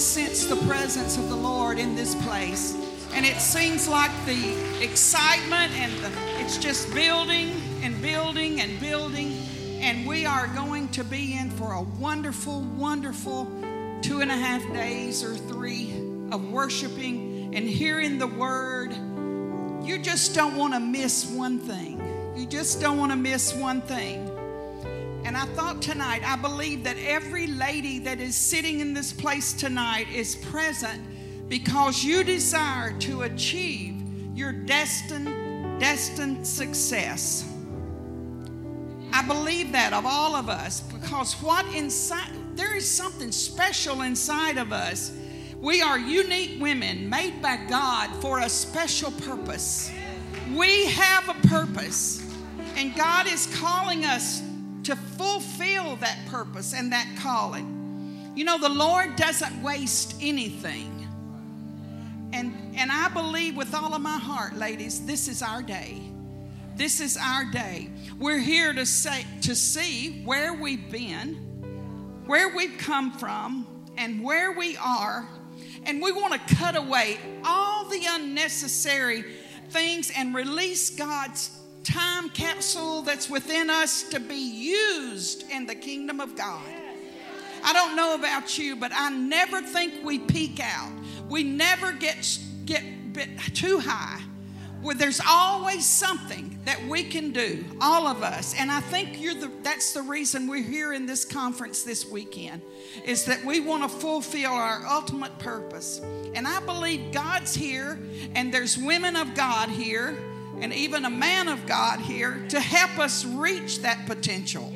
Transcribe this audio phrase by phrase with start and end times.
[0.00, 2.74] sense the presence of the Lord in this place.
[3.12, 6.10] And it seems like the excitement and the,
[6.42, 9.32] it's just building and building and building.
[9.80, 13.44] And we are going to be in for a wonderful, wonderful
[14.00, 15.92] two and a half days or three
[16.32, 18.92] of worshiping and hearing the word.
[19.84, 22.00] You just don't want to miss one thing.
[22.36, 24.29] You just don't want to miss one thing.
[25.24, 29.52] And I thought tonight, I believe that every lady that is sitting in this place
[29.52, 31.02] tonight is present
[31.48, 34.02] because you desire to achieve
[34.34, 37.46] your destined, destined success.
[39.12, 44.56] I believe that of all of us because what inside, there is something special inside
[44.56, 45.12] of us.
[45.60, 49.90] We are unique women made by God for a special purpose.
[50.54, 52.24] We have a purpose,
[52.76, 54.42] and God is calling us
[54.84, 58.32] to fulfill that purpose and that calling.
[58.34, 61.08] You know, the Lord doesn't waste anything.
[62.32, 66.00] And, and I believe with all of my heart, ladies, this is our day.
[66.76, 67.90] This is our day.
[68.18, 71.34] We're here to say to see where we've been,
[72.26, 73.66] where we've come from,
[73.98, 75.28] and where we are.
[75.84, 79.24] And we want to cut away all the unnecessary
[79.70, 81.50] things and release God's
[81.84, 86.64] time capsule that's within us to be used in the kingdom of God.
[87.62, 90.92] I don't know about you, but I never think we peak out.
[91.28, 92.82] We never get get
[93.54, 94.20] too high.
[94.82, 98.54] Where there's always something that we can do, all of us.
[98.58, 102.62] And I think you're the, that's the reason we're here in this conference this weekend,
[103.04, 106.00] is that we want to fulfill our ultimate purpose.
[106.34, 107.98] And I believe God's here,
[108.34, 110.16] and there's women of God here
[110.60, 114.72] and even a man of God here to help us reach that potential.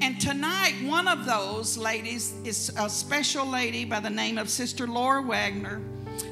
[0.00, 4.86] And tonight, one of those ladies is a special lady by the name of Sister
[4.86, 5.80] Lori Wagner.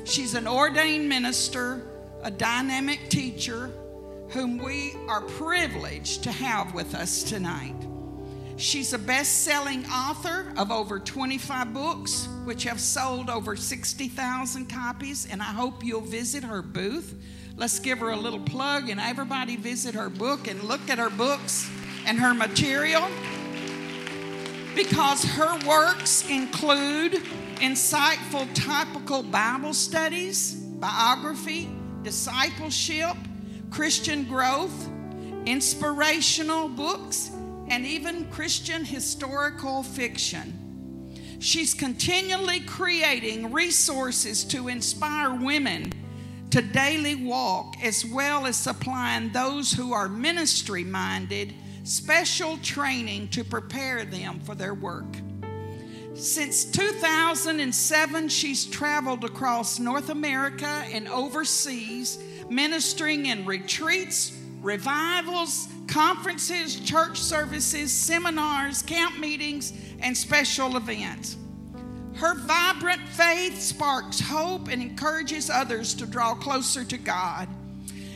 [0.04, 1.82] She's an ordained minister,
[2.22, 3.70] a dynamic teacher,
[4.30, 7.74] whom we are privileged to have with us tonight.
[8.56, 15.27] She's a best selling author of over 25 books, which have sold over 60,000 copies,
[15.30, 17.14] and I hope you'll visit her booth
[17.56, 21.10] Let's give her a little plug and everybody visit her book and look at her
[21.10, 21.70] books
[22.04, 23.06] and her material.
[24.74, 27.12] Because her works include
[27.60, 31.70] insightful topical Bible studies, biography,
[32.02, 33.16] discipleship,
[33.70, 34.88] Christian growth,
[35.46, 37.30] inspirational books,
[37.68, 41.38] and even Christian historical fiction.
[41.38, 45.92] She's continually creating resources to inspire women
[46.54, 53.42] to daily walk, as well as supplying those who are ministry minded special training to
[53.42, 55.16] prepare them for their work.
[56.14, 67.18] Since 2007, she's traveled across North America and overseas, ministering in retreats, revivals, conferences, church
[67.18, 71.36] services, seminars, camp meetings, and special events.
[72.17, 77.48] Her vibrant faith sparks hope and encourages others to draw closer to God.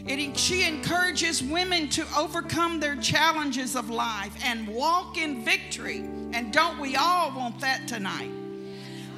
[0.06, 5.98] It, she encourages women to overcome their challenges of life and walk in victory.
[6.32, 8.30] And don't we all want that tonight?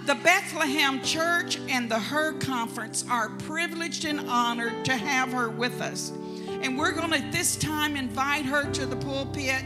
[0.06, 5.80] The Bethlehem Church and the Her Conference are privileged and honored to have her with
[5.82, 6.10] us.
[6.62, 9.62] And we're going to at this time invite her to the pulpit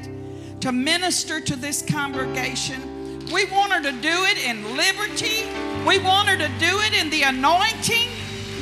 [0.61, 2.94] to minister to this congregation
[3.33, 5.49] we want her to do it in liberty.
[5.87, 8.11] We want her to do it in the anointing.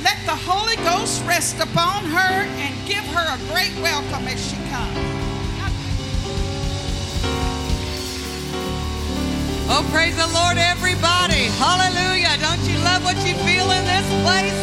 [0.03, 4.57] Let the Holy Ghost rest upon her and give her a great welcome as she
[4.71, 4.99] comes.
[9.71, 11.49] Oh, praise the Lord, everybody.
[11.57, 12.37] Hallelujah.
[12.39, 14.59] Don't you love what you feel in this place?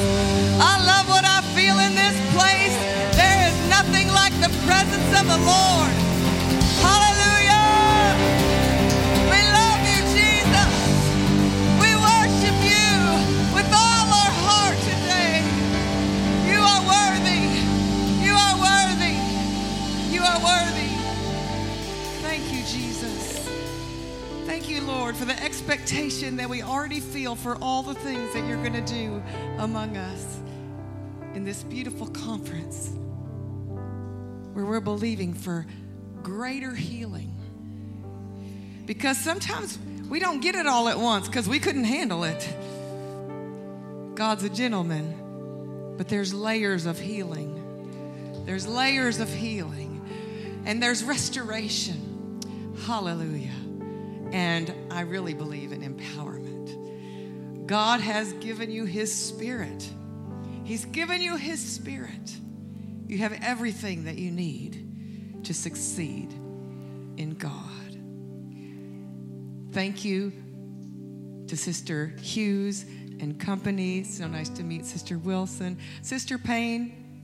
[0.62, 2.76] I love what I feel in this place.
[3.16, 6.09] There is nothing like the presence of the Lord.
[25.10, 28.74] Lord, for the expectation that we already feel for all the things that you're going
[28.74, 29.24] to do
[29.58, 30.38] among us
[31.34, 32.92] in this beautiful conference
[34.54, 35.66] where we're believing for
[36.22, 37.36] greater healing.
[38.86, 42.48] Because sometimes we don't get it all at once because we couldn't handle it.
[44.14, 48.44] God's a gentleman, but there's layers of healing.
[48.46, 50.08] There's layers of healing,
[50.66, 52.76] and there's restoration.
[52.86, 53.59] Hallelujah.
[54.32, 57.66] And I really believe in empowerment.
[57.66, 59.90] God has given you His Spirit.
[60.64, 62.38] He's given you His Spirit.
[63.08, 66.32] You have everything that you need to succeed
[67.18, 67.54] in God.
[69.72, 70.32] Thank you
[71.48, 72.86] to Sister Hughes
[73.20, 74.04] and company.
[74.04, 75.78] So nice to meet Sister Wilson.
[76.02, 77.24] Sister Payne,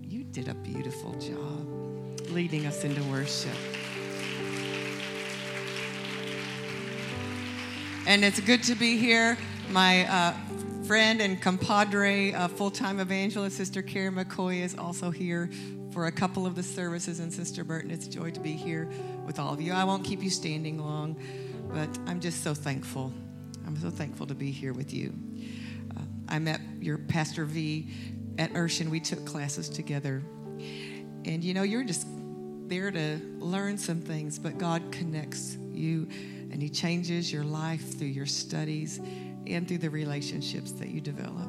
[0.00, 3.56] you did a beautiful job leading us into worship.
[8.04, 9.38] And it's good to be here.
[9.70, 10.34] My uh,
[10.86, 15.48] friend and compadre, uh, full time evangelist, Sister Karen McCoy, is also here
[15.92, 17.20] for a couple of the services.
[17.20, 18.90] And Sister Burton, it's a joy to be here
[19.24, 19.72] with all of you.
[19.72, 21.16] I won't keep you standing long,
[21.72, 23.12] but I'm just so thankful.
[23.64, 25.14] I'm so thankful to be here with you.
[25.96, 27.88] Uh, I met your Pastor V
[28.36, 28.88] at Urshan.
[28.88, 30.24] We took classes together.
[31.24, 32.08] And you know, you're just
[32.66, 36.08] there to learn some things, but God connects you
[36.52, 39.00] and He changes your life through your studies
[39.46, 41.48] and through the relationships that you develop.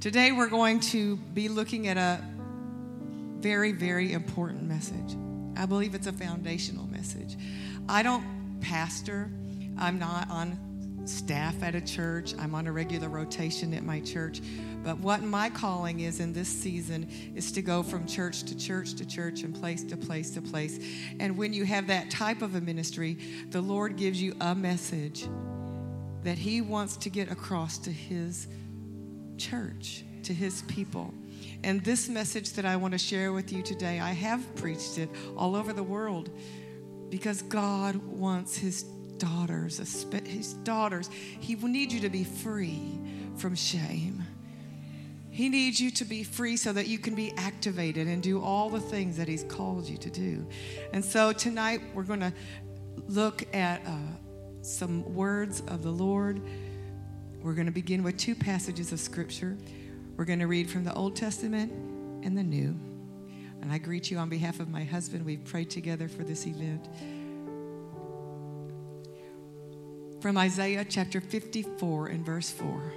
[0.00, 2.22] Today, we're going to be looking at a
[3.40, 5.16] very, very important message.
[5.56, 7.36] I believe it's a foundational message.
[7.88, 9.30] I don't pastor,
[9.78, 10.65] I'm not on
[11.08, 14.40] staff at a church, I'm on a regular rotation at my church.
[14.82, 18.94] But what my calling is in this season is to go from church to church
[18.94, 20.78] to church and place to place to place.
[21.18, 23.18] And when you have that type of a ministry,
[23.50, 25.26] the Lord gives you a message
[26.22, 28.48] that He wants to get across to His
[29.38, 31.12] church, to His people.
[31.62, 35.08] And this message that I want to share with you today, I have preached it
[35.36, 36.30] all over the world
[37.10, 38.84] because God wants His
[39.18, 42.98] daughters, His daughters, He will need you to be free
[43.36, 44.24] from shame.
[45.30, 48.70] He needs you to be free so that you can be activated and do all
[48.70, 50.46] the things that He's called you to do.
[50.92, 52.32] And so tonight we're going to
[53.06, 53.92] look at uh,
[54.62, 56.40] some words of the Lord.
[57.42, 59.56] We're going to begin with two passages of Scripture.
[60.16, 61.70] We're going to read from the Old Testament
[62.24, 62.74] and the New.
[63.60, 65.24] And I greet you on behalf of my husband.
[65.24, 66.88] We've prayed together for this event.
[70.20, 72.92] From Isaiah chapter 54 and verse 4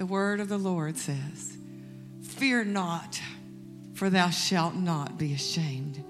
[0.00, 1.58] the word of the Lord says,
[2.22, 3.20] Fear not,
[3.92, 6.02] for thou shalt not be ashamed.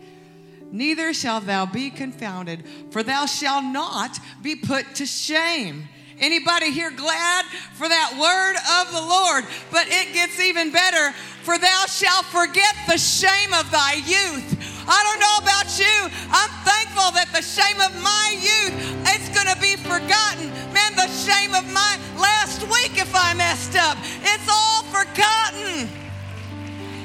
[0.70, 2.62] Neither shalt thou be confounded,
[2.92, 5.88] for thou shalt not be put to shame.
[6.20, 9.44] Anybody here glad for that word of the Lord?
[9.72, 11.10] But it gets even better.
[11.42, 14.69] For thou shalt forget the shame of thy youth.
[14.86, 15.96] I don't know about you.
[16.30, 20.48] I'm thankful that the shame of my youth it's going to be forgotten.
[20.72, 25.88] Man, the shame of my last week if I messed up, it's all forgotten.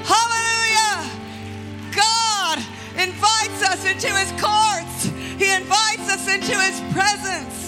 [0.06, 1.10] Hallelujah.
[1.96, 2.60] God
[2.98, 5.06] invites us into his courts.
[5.38, 7.65] He invites us into his presence.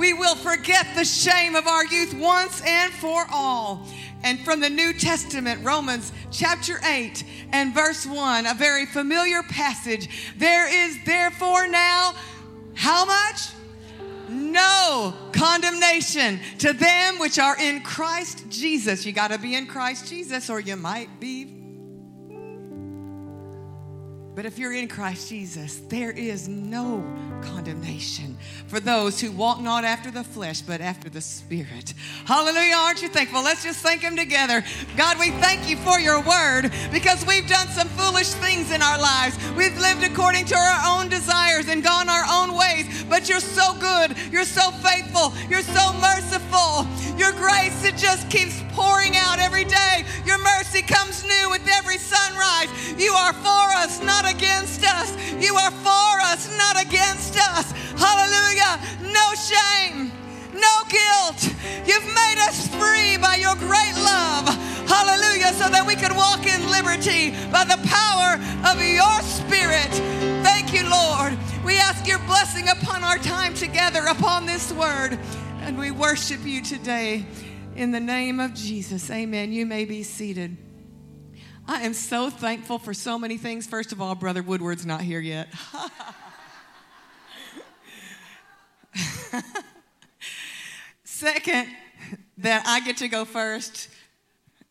[0.00, 3.86] We will forget the shame of our youth once and for all.
[4.24, 10.08] And from the New Testament, Romans chapter 8 and verse 1, a very familiar passage.
[10.38, 12.14] There is therefore now
[12.72, 13.50] how much?
[14.30, 19.04] No condemnation to them which are in Christ Jesus.
[19.04, 21.59] You got to be in Christ Jesus, or you might be
[24.40, 27.04] but if you're in Christ Jesus, there is no
[27.42, 28.38] condemnation
[28.68, 31.92] for those who walk not after the flesh, but after the Spirit.
[32.24, 32.74] Hallelujah.
[32.74, 33.42] Aren't you thankful?
[33.42, 34.64] Let's just thank Him together.
[34.96, 38.98] God, we thank you for your word because we've done some foolish things in our
[38.98, 39.36] lives.
[39.58, 43.74] We've lived according to our own desires and gone our own ways, but you're so
[43.74, 44.16] good.
[44.32, 45.34] You're so faithful.
[45.50, 46.86] You're so merciful.
[47.18, 50.04] Your grace, it just keeps pouring out every day.
[50.24, 52.68] Your mercy comes new with every sunrise.
[52.96, 55.10] You are for us, not against us.
[55.42, 57.72] You are for us, not against us.
[57.98, 58.80] Hallelujah.
[59.12, 60.12] No shame,
[60.54, 61.42] no guilt.
[61.86, 64.46] You've made us free by your great love.
[64.88, 65.52] Hallelujah.
[65.54, 68.38] So that we can walk in liberty by the power
[68.70, 69.90] of your spirit.
[70.42, 71.36] Thank you, Lord.
[71.64, 75.18] We ask your blessing upon our time together, upon this word.
[75.62, 77.26] And we worship you today
[77.76, 79.10] in the name of Jesus.
[79.10, 79.52] Amen.
[79.52, 80.56] You may be seated.
[81.70, 83.64] I am so thankful for so many things.
[83.64, 85.46] First of all, Brother Woodward's not here yet.
[91.04, 91.68] Second,
[92.38, 93.88] that I get to go first.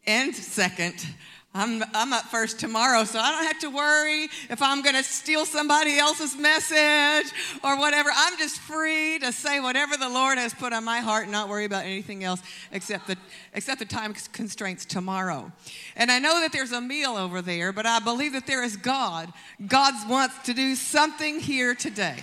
[0.06, 1.08] And second,
[1.52, 5.04] I'm, I'm up first tomorrow, so I don't have to worry if I'm going to
[5.04, 8.12] steal somebody else's message or whatever.
[8.16, 11.50] I'm just free to say whatever the Lord has put on my heart and not
[11.50, 12.40] worry about anything else
[12.72, 13.18] except the,
[13.56, 15.52] except the time constraints tomorrow.
[15.96, 18.78] And I know that there's a meal over there, but I believe that there is
[18.78, 19.34] God.
[19.66, 22.18] God wants to do something here today.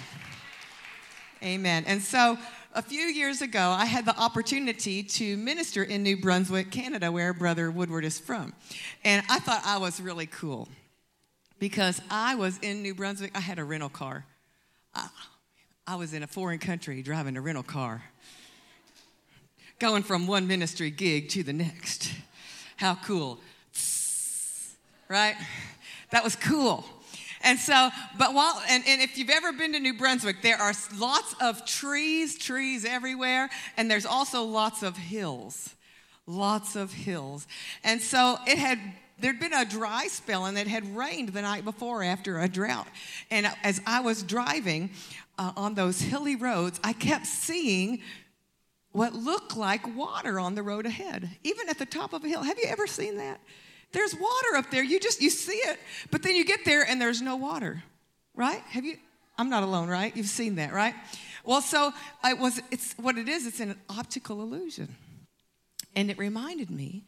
[1.43, 1.83] Amen.
[1.89, 2.39] And so
[2.77, 7.33] a few years ago, I had the opportunity to minister in New Brunswick, Canada, where
[7.33, 8.53] Brother Woodward is from.
[9.03, 10.69] And I thought I was really cool
[11.59, 13.33] because I was in New Brunswick.
[13.35, 14.27] I had a rental car.
[15.87, 18.03] I, was in a foreign country driving a rental car,
[19.79, 22.13] going from one ministry gig to the next.
[22.77, 23.39] How cool.
[25.09, 25.37] Right?
[26.11, 26.85] That was cool.
[27.47, 30.73] And so, but while, and, and if you've ever been to New Brunswick, there are
[30.99, 35.73] lots of trees, trees everywhere, and there's also lots of hills.
[36.27, 37.47] Lots of hills.
[37.85, 38.81] And so it had
[39.21, 42.89] there'd been a dry spell and it had rained the night before after a drought.
[43.31, 44.91] And as I was driving
[45.39, 48.01] uh, on those hilly roads, I kept seeing
[48.91, 52.43] what looked like water on the road ahead, even at the top of a hill.
[52.43, 53.41] Have you ever seen that?
[53.97, 54.85] There's water up there.
[54.85, 55.79] You just you see it,
[56.11, 57.83] but then you get there and there's no water.
[58.35, 58.61] Right?
[58.69, 58.99] Have you
[59.39, 60.15] I'm not alone, right?
[60.15, 60.95] You've seen that, right?
[61.47, 64.95] Well, so it was it's what it is, it's an optical illusion.
[65.95, 67.05] And it reminded me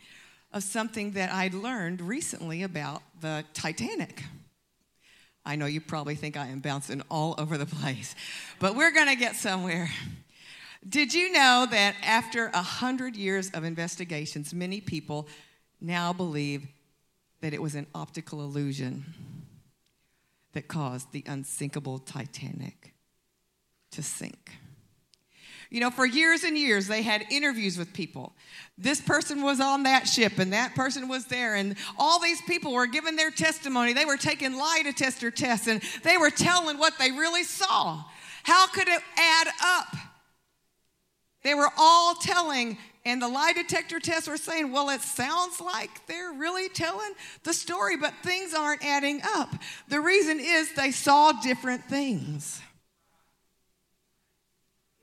[0.51, 4.25] of something that I'd learned recently about the Titanic.
[5.45, 8.15] I know you probably think I am bouncing all over the place,
[8.61, 9.91] but we're going to get somewhere.
[10.89, 15.29] Did you know that after a hundred years of investigations, many people
[15.83, 16.67] now believe
[17.41, 19.05] that it was an optical illusion
[20.53, 22.95] that caused the unsinkable Titanic
[23.93, 24.53] to sink?
[25.71, 28.35] You know, for years and years, they had interviews with people.
[28.79, 32.73] This person was on that ship, and that person was there, and all these people
[32.73, 33.93] were giving their testimony.
[33.93, 38.03] They were taking lie detector tests, and they were telling what they really saw.
[38.45, 39.97] How could it add up?
[41.45, 46.07] They were all telling, and the lie detector tests were saying, well, it sounds like
[46.07, 47.13] they're really telling
[47.45, 49.55] the story, but things aren't adding up.
[49.89, 52.61] The reason is they saw different things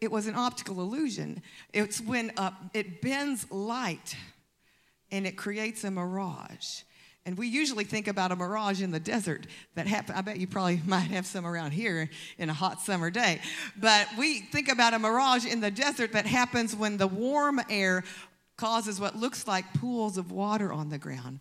[0.06, 1.42] it was an optical illusion.
[1.74, 4.16] It's when uh, it bends light
[5.12, 6.82] and it creates a mirage.
[7.25, 10.15] And we usually think about a mirage in the desert that happen.
[10.15, 13.41] I bet you probably might have some around here in a hot summer day.
[13.75, 18.03] But we think about a mirage in the desert that happens when the warm air
[18.58, 21.39] causes what looks like pools of water on the ground.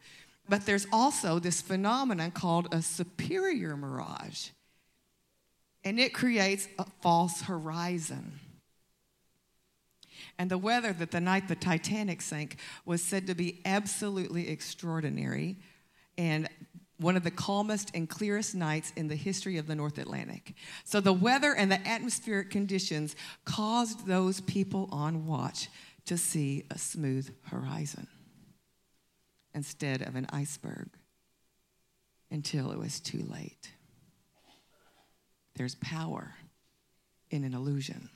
[0.49, 4.49] But there's also this phenomenon called a superior mirage.
[5.85, 8.41] And it creates a false horizon.
[10.39, 15.59] And the weather that the night the Titanic sank was said to be absolutely extraordinary
[16.17, 16.49] and
[16.99, 20.55] one of the calmest and clearest nights in the history of the North Atlantic.
[20.85, 25.69] So the weather and the atmospheric conditions caused those people on watch
[26.07, 28.07] to see a smooth horizon
[29.55, 30.89] instead of an iceberg
[32.31, 33.71] until it was too late.
[35.57, 36.35] There's power
[37.31, 38.09] in an illusion.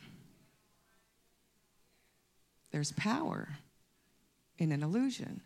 [2.70, 3.48] There's power
[4.58, 5.42] in an illusion.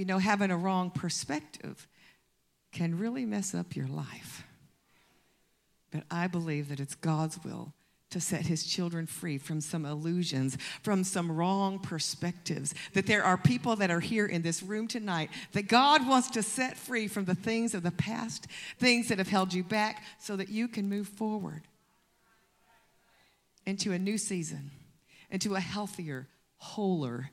[0.00, 1.86] You know, having a wrong perspective
[2.72, 4.44] can really mess up your life.
[5.90, 7.74] But I believe that it's God's will
[8.08, 12.74] to set his children free from some illusions, from some wrong perspectives.
[12.94, 16.42] That there are people that are here in this room tonight that God wants to
[16.42, 18.46] set free from the things of the past,
[18.78, 21.64] things that have held you back, so that you can move forward
[23.66, 24.70] into a new season
[25.30, 26.26] into a healthier,
[26.56, 27.30] wholer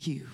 [0.00, 0.26] you.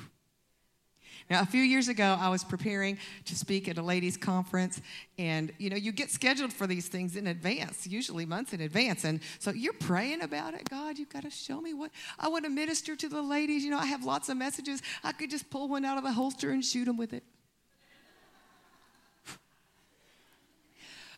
[1.30, 4.82] Now, a few years ago, I was preparing to speak at a ladies' conference,
[5.18, 9.04] and you know, you get scheduled for these things in advance, usually months in advance.
[9.04, 10.68] And so you're praying about it.
[10.68, 13.64] God, you've got to show me what I want to minister to the ladies.
[13.64, 14.82] You know, I have lots of messages.
[15.02, 17.22] I could just pull one out of the holster and shoot them with it.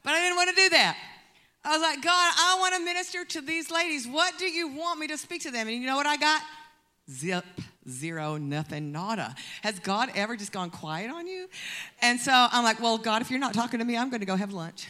[0.04, 0.96] But I didn't want to do that.
[1.64, 4.06] I was like, God, I want to minister to these ladies.
[4.06, 5.66] What do you want me to speak to them?
[5.66, 6.42] And you know what I got?
[7.10, 7.44] Zip,
[7.88, 9.34] zero, nothing, nada.
[9.62, 11.48] Has God ever just gone quiet on you?
[12.02, 14.26] And so I'm like, well, God, if you're not talking to me, I'm going to
[14.26, 14.86] go have lunch.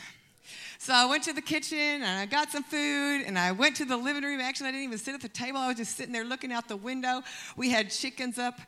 [0.79, 3.85] So I went to the kitchen and I got some food and I went to
[3.85, 4.41] the living room.
[4.41, 5.59] Actually, I didn't even sit at the table.
[5.59, 7.23] I was just sitting there looking out the window.
[7.57, 8.61] We had chickens up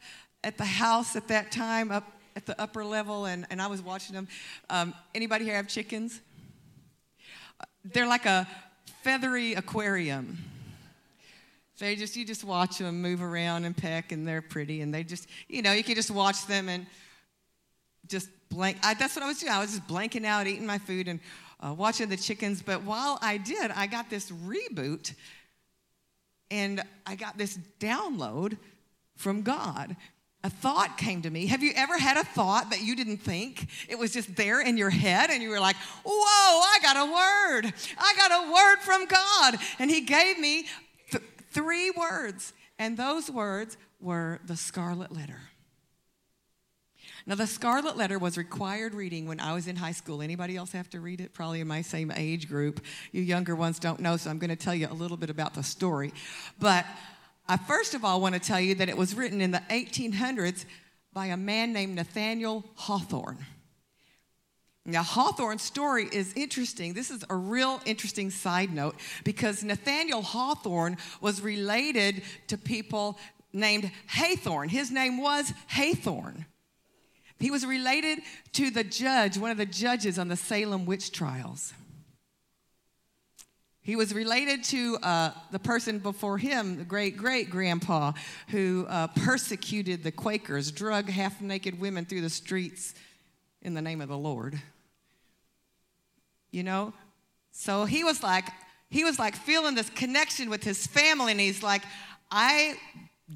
[0.42, 3.82] at the house at that time, up at the upper level, and, and I was
[3.82, 4.28] watching them.
[4.70, 6.20] Um, anybody here have chickens?
[7.84, 8.46] they're like a
[9.02, 10.38] feathery aquarium.
[11.78, 15.04] They just you just watch them move around and peck, and they're pretty, and they
[15.04, 16.86] just you know you can just watch them and
[18.08, 18.78] just blank.
[18.82, 19.52] I, that's what I was doing.
[19.52, 21.20] I was just blanking out, eating my food, and
[21.60, 22.62] uh, watching the chickens.
[22.62, 25.14] But while I did, I got this reboot,
[26.50, 28.58] and I got this download
[29.16, 29.96] from God.
[30.44, 31.46] a thought came to me.
[31.46, 33.68] Have you ever had a thought that you didn't think?
[33.88, 37.04] It was just there in your head, and you were like, Whoa, I got a
[37.04, 37.72] word.
[37.98, 39.56] I got a word from God.
[39.78, 40.66] And He gave me
[41.50, 45.40] three words, and those words were the scarlet letter.
[47.26, 50.22] Now, the Scarlet Letter was required reading when I was in high school.
[50.22, 51.34] Anybody else have to read it?
[51.34, 52.82] Probably in my same age group.
[53.12, 55.52] You younger ones don't know, so I'm going to tell you a little bit about
[55.52, 56.14] the story.
[56.58, 56.86] But
[57.46, 60.64] I first of all want to tell you that it was written in the 1800s
[61.12, 63.44] by a man named Nathaniel Hawthorne.
[64.88, 66.94] Now, Hawthorne's story is interesting.
[66.94, 73.18] This is a real interesting side note because Nathaniel Hawthorne was related to people
[73.52, 74.70] named Hathorne.
[74.70, 76.46] His name was Hathorne.
[77.38, 78.20] He was related
[78.54, 81.74] to the judge, one of the judges on the Salem witch trials.
[83.82, 88.12] He was related to uh, the person before him, the great great grandpa,
[88.48, 92.94] who uh, persecuted the Quakers, drug half naked women through the streets
[93.60, 94.60] in the name of the Lord.
[96.50, 96.92] You know?
[97.50, 98.44] So he was like,
[98.90, 101.82] he was like feeling this connection with his family, and he's like,
[102.30, 102.76] I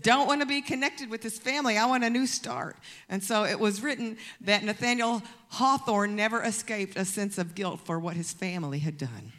[0.01, 1.77] don't want to be connected with his family.
[1.77, 2.77] I want a new start.
[3.09, 7.99] And so it was written that Nathaniel Hawthorne never escaped a sense of guilt for
[7.99, 9.33] what his family had done,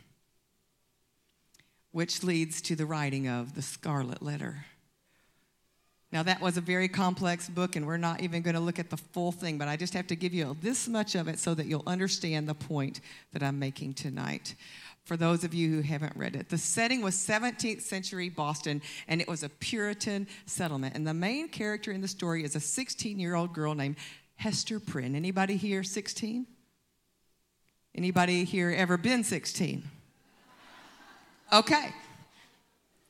[1.91, 4.65] which leads to the writing of the Scarlet Letter.
[6.13, 8.91] Now, that was a very complex book, and we're not even going to look at
[8.91, 11.55] the full thing, but I just have to give you this much of it so
[11.55, 13.01] that you'll understand the point
[13.31, 14.53] that I'm making tonight
[15.05, 16.49] for those of you who haven't read it.
[16.49, 20.95] The setting was 17th century Boston, and it was a Puritan settlement.
[20.95, 23.95] And the main character in the story is a 16 year old girl named
[24.35, 25.15] Hester Prynne.
[25.15, 26.45] Anybody here 16?
[27.95, 29.83] Anybody here ever been 16?
[31.51, 31.89] Okay.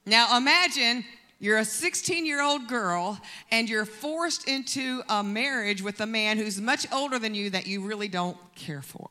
[0.06, 1.04] Now imagine
[1.44, 3.20] you're a 16 year old girl
[3.52, 7.68] and you're forced into a marriage with a man who's much older than you that
[7.68, 9.10] you really don't care for.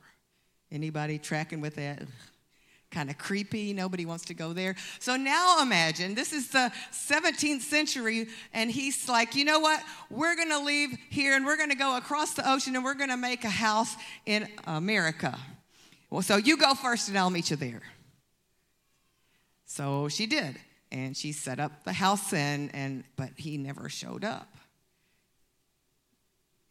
[0.70, 2.02] Anybody tracking with that?
[2.90, 3.72] kind of creepy.
[3.72, 4.76] Nobody wants to go there.
[4.98, 9.82] So now imagine this is the 17th century, and he's like, you know what?
[10.10, 12.92] We're going to leave here and we're going to go across the ocean and we're
[12.92, 15.38] going to make a house in America.
[16.10, 17.80] Well, so you go first and I'll meet you there.
[19.64, 20.58] So she did.
[20.92, 24.54] And she set up the house and, and but he never showed up.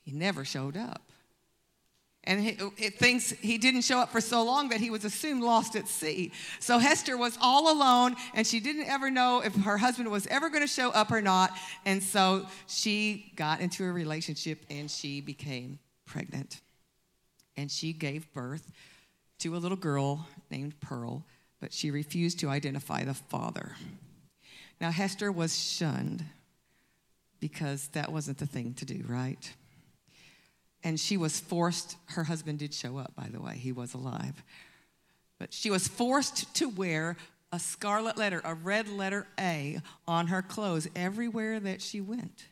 [0.03, 1.11] He never showed up.
[2.23, 5.75] And it thinks he didn't show up for so long that he was assumed lost
[5.75, 6.31] at sea.
[6.59, 10.49] So Hester was all alone, and she didn't ever know if her husband was ever
[10.49, 11.51] going to show up or not.
[11.83, 16.61] And so she got into a relationship and she became pregnant.
[17.57, 18.71] And she gave birth
[19.39, 21.25] to a little girl named Pearl,
[21.59, 23.75] but she refused to identify the father.
[24.81, 26.25] Now, Hester was shunned
[27.39, 29.53] because that wasn't the thing to do, right?
[30.83, 34.43] and she was forced, her husband did show up, by the way, he was alive.
[35.39, 37.17] But she was forced to wear
[37.51, 42.45] a scarlet letter, a red letter A, on her clothes everywhere that she went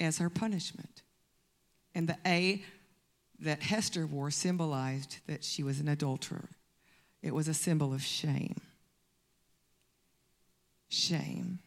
[0.00, 1.02] as her punishment.
[1.94, 2.62] And the A
[3.40, 6.48] that Hester wore symbolized that she was an adulterer,
[7.22, 8.60] it was a symbol of shame.
[10.94, 11.58] Shame.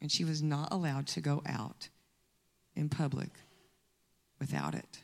[0.00, 1.88] And she was not allowed to go out
[2.76, 3.30] in public
[4.38, 5.02] without it.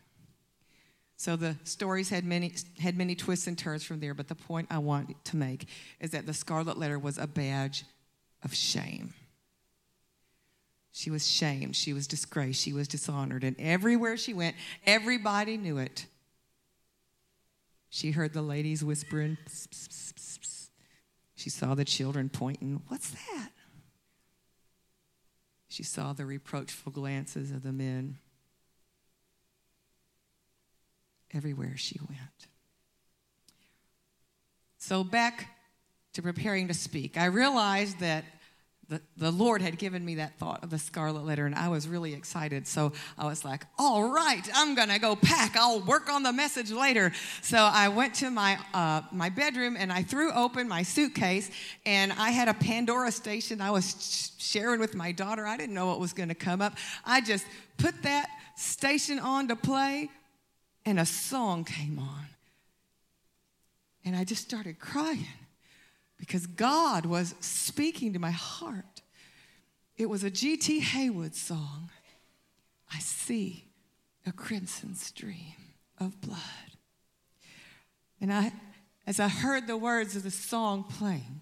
[1.17, 4.69] So the stories had many, had many twists and turns from there, but the point
[4.71, 5.69] I want to make
[6.01, 7.85] is that the scarlet letter was a badge
[8.45, 9.15] of shame.
[10.93, 15.79] She was shamed, she was disgraced, she was dishonored, and everywhere she went, everybody knew
[15.79, 16.07] it.
[17.91, 20.39] She heard the ladies whispering, pss, pss, pss,
[21.47, 23.51] she saw the children pointing, What's that?
[25.69, 28.19] She saw the reproachful glances of the men
[31.33, 32.49] everywhere she went.
[34.79, 35.51] So, back
[36.15, 38.25] to preparing to speak, I realized that
[38.89, 41.89] the, the Lord had given me that thought of the scarlet letter, and I was
[41.89, 42.69] really excited.
[42.69, 45.57] So I was like, all right, I'm going to go pack.
[45.57, 47.13] I'll work on the message later.
[47.43, 51.51] So I went to my, uh, my bedroom and I threw open my suitcase,
[51.85, 55.47] and I had a Pandora station I was sharing with my daughter.
[55.47, 56.77] I didn't know what was going to come up.
[57.05, 57.45] I just
[57.79, 60.11] put that station on to play,
[60.85, 62.27] and a song came on.
[64.05, 65.27] And I just started crying
[66.19, 69.03] because God was speaking to my heart.
[69.97, 70.81] It was a G.T.
[70.81, 71.91] Haywood song.
[72.93, 73.65] I see
[74.27, 75.55] a crimson stream
[75.99, 76.41] of blood.
[78.21, 78.53] And I,
[79.07, 81.41] as I heard the words of the song playing,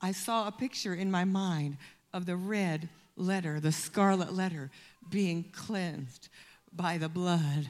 [0.00, 1.76] I saw a picture in my mind
[2.12, 4.70] of the red letter, the scarlet letter,
[5.10, 6.28] being cleansed
[6.72, 7.68] by the blood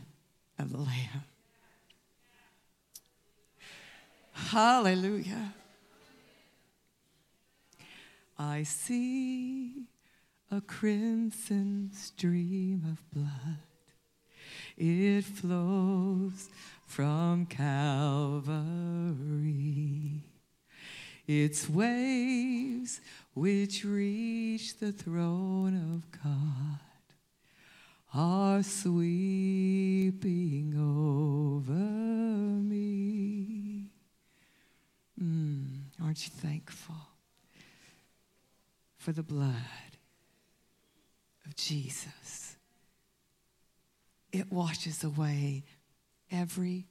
[0.58, 1.24] of the Lamb.
[4.32, 5.54] Hallelujah.
[8.38, 9.88] I see
[10.51, 13.59] a crimson stream of blood.
[14.77, 16.48] It flows
[16.87, 18.44] from Calvary.
[21.27, 23.01] Its waves,
[23.35, 26.79] which reach the throne of God,
[28.14, 30.14] are sweeping
[30.79, 31.72] over
[32.62, 33.90] me.
[35.20, 37.07] Mm, aren't you thankful
[38.98, 39.54] for the blood
[41.46, 42.56] of Jesus?
[44.32, 45.64] It washes away
[46.30, 46.87] every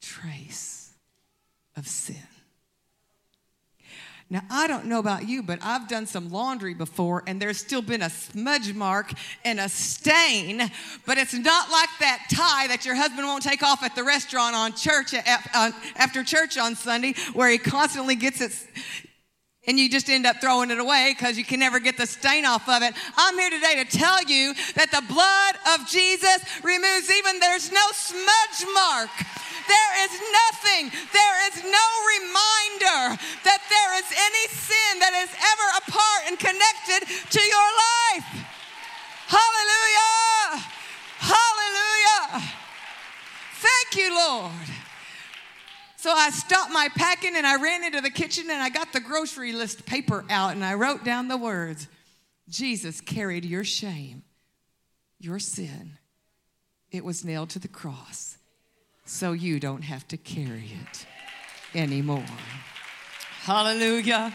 [0.00, 0.94] trace
[1.76, 2.16] of sin.
[4.32, 7.82] Now, I don't know about you, but I've done some laundry before and there's still
[7.82, 9.12] been a smudge mark
[9.44, 10.70] and a stain,
[11.04, 14.54] but it's not like that tie that your husband won't take off at the restaurant
[14.54, 18.52] on church uh, after church on Sunday where he constantly gets it
[19.66, 22.44] and you just end up throwing it away because you can never get the stain
[22.44, 22.94] off of it.
[23.16, 27.86] I'm here today to tell you that the blood of Jesus removes even there's no
[27.92, 29.10] smudge mark
[29.70, 31.86] there is nothing, there is no
[32.18, 33.14] reminder
[33.46, 38.26] that there is any sin that is ever a part and connected to your life.
[39.30, 40.66] Hallelujah!
[41.22, 42.50] Hallelujah!
[43.62, 44.68] Thank you, Lord.
[45.96, 49.00] So I stopped my packing and I ran into the kitchen and I got the
[49.00, 51.88] grocery list paper out and I wrote down the words
[52.48, 54.22] Jesus carried your shame,
[55.18, 55.98] your sin.
[56.90, 58.36] It was nailed to the cross
[59.04, 61.06] so you don't have to carry it
[61.74, 62.24] anymore.
[63.42, 64.32] Hallelujah.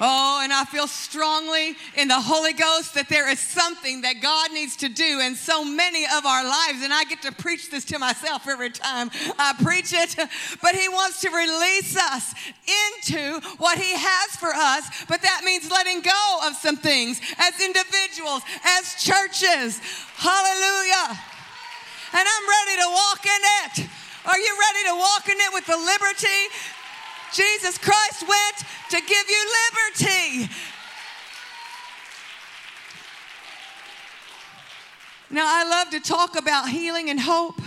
[0.00, 4.52] Oh, and I feel strongly in the Holy Ghost that there is something that God
[4.52, 6.82] needs to do in so many of our lives.
[6.82, 10.16] And I get to preach this to myself every time I preach it.
[10.60, 12.34] But He wants to release us
[12.66, 15.04] into what He has for us.
[15.08, 19.80] But that means letting go of some things as individuals, as churches.
[20.16, 21.18] Hallelujah
[22.14, 23.90] and I'm ready to walk in it.
[24.24, 26.40] Are you ready to walk in it with the liberty?
[27.34, 28.56] Jesus Christ went
[28.90, 29.46] to give you
[29.90, 30.48] liberty.
[35.30, 37.60] Now, I love to talk about healing and hope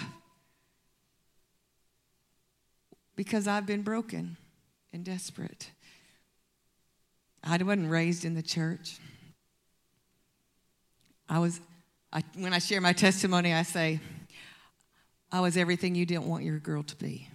[3.17, 4.38] because I've been broken
[4.93, 5.71] and desperate.
[7.43, 8.99] I wasn't raised in the church.
[11.27, 11.60] I was,
[12.13, 13.99] I, when I share my testimony, I say,
[15.30, 17.27] I was everything you didn't want your girl to be.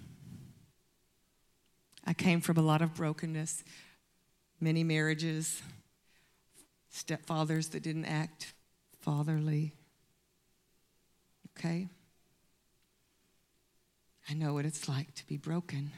[2.04, 3.62] I came from a lot of brokenness,
[4.60, 5.62] many marriages,
[6.92, 8.52] stepfathers that didn't act
[9.00, 9.74] fatherly.
[11.58, 11.88] Okay?
[14.28, 15.92] I know what it's like to be broken,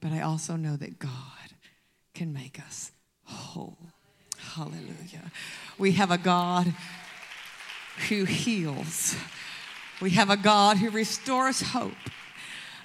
[0.00, 1.10] but I also know that God
[2.14, 2.92] can make us
[3.24, 3.78] whole.
[4.38, 5.30] Hallelujah.
[5.78, 6.72] We have a God
[8.08, 9.14] who heals.
[10.00, 11.92] We have a God who restores hope.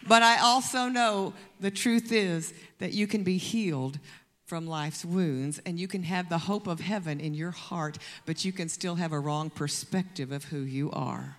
[0.08, 4.00] But I also know the truth is that you can be healed
[4.46, 8.46] from life's wounds and you can have the hope of heaven in your heart, but
[8.46, 11.38] you can still have a wrong perspective of who you are.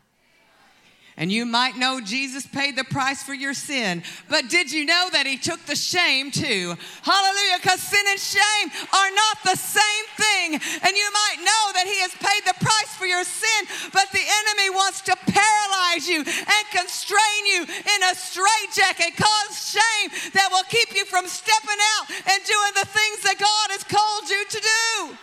[1.19, 5.09] And you might know Jesus paid the price for your sin, but did you know
[5.17, 6.77] that He took the shame too?
[7.01, 10.61] Hallelujah, because sin and shame are not the same thing.
[10.61, 13.65] And you might know that He has paid the price for your sin,
[13.97, 20.13] but the enemy wants to paralyze you and constrain you in a straitjacket, cause shame
[20.37, 24.29] that will keep you from stepping out and doing the things that God has called
[24.29, 25.17] you to do.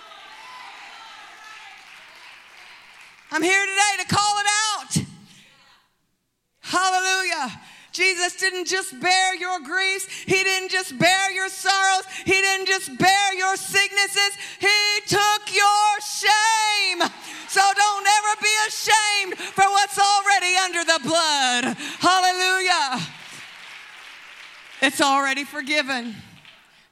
[3.30, 5.03] I'm here today to call it out.
[6.64, 7.62] Hallelujah.
[7.92, 10.08] Jesus didn't just bear your griefs.
[10.26, 12.06] He didn't just bear your sorrows.
[12.26, 14.38] He didn't just bear your sicknesses.
[14.60, 17.08] He took your shame.
[17.48, 21.78] So don't ever be ashamed for what's already under the blood.
[22.00, 23.00] Hallelujah.
[24.82, 26.16] It's already forgiven.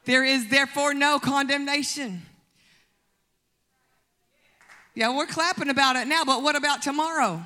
[0.05, 2.21] There is therefore no condemnation.
[4.93, 7.43] Yeah, we're clapping about it now, but what about tomorrow?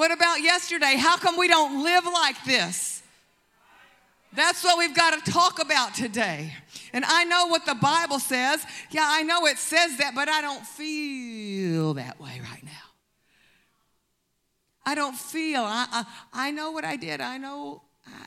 [0.00, 0.96] What about yesterday?
[0.96, 3.02] How come we don't live like this?
[4.32, 6.54] That's what we've got to talk about today.
[6.94, 8.64] And I know what the Bible says.
[8.90, 12.70] Yeah, I know it says that, but I don't feel that way right now.
[14.86, 15.60] I don't feel.
[15.60, 17.20] I, I, I know what I did.
[17.20, 17.82] I know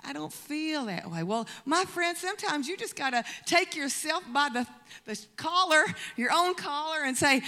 [0.05, 1.23] I don't feel that way.
[1.23, 4.67] Well, my friend, sometimes you just got to take yourself by the,
[5.05, 5.85] the collar,
[6.17, 7.41] your own collar, and say,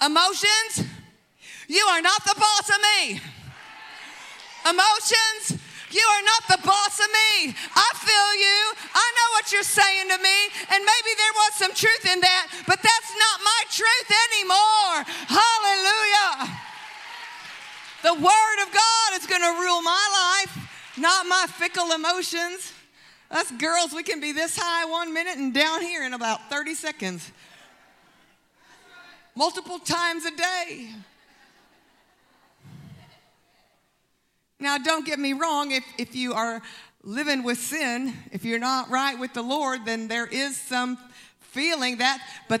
[0.00, 0.86] Emotions,
[1.66, 2.76] you are not the boss of
[3.10, 3.20] me.
[4.66, 7.54] Emotions, you are not the boss of me.
[7.54, 8.60] I feel you.
[8.92, 10.38] I know what you're saying to me.
[10.74, 14.96] And maybe there was some truth in that, but that's not my truth anymore.
[15.30, 16.58] Hallelujah.
[18.02, 22.72] The Word of God is going to rule my life, not my fickle emotions.
[23.30, 26.74] Us girls, we can be this high one minute and down here in about 30
[26.74, 27.32] seconds.
[29.34, 30.90] Multiple times a day.
[34.58, 36.62] Now, don't get me wrong, if, if you are
[37.02, 40.98] living with sin, if you're not right with the Lord, then there is some
[41.40, 42.60] feeling that, but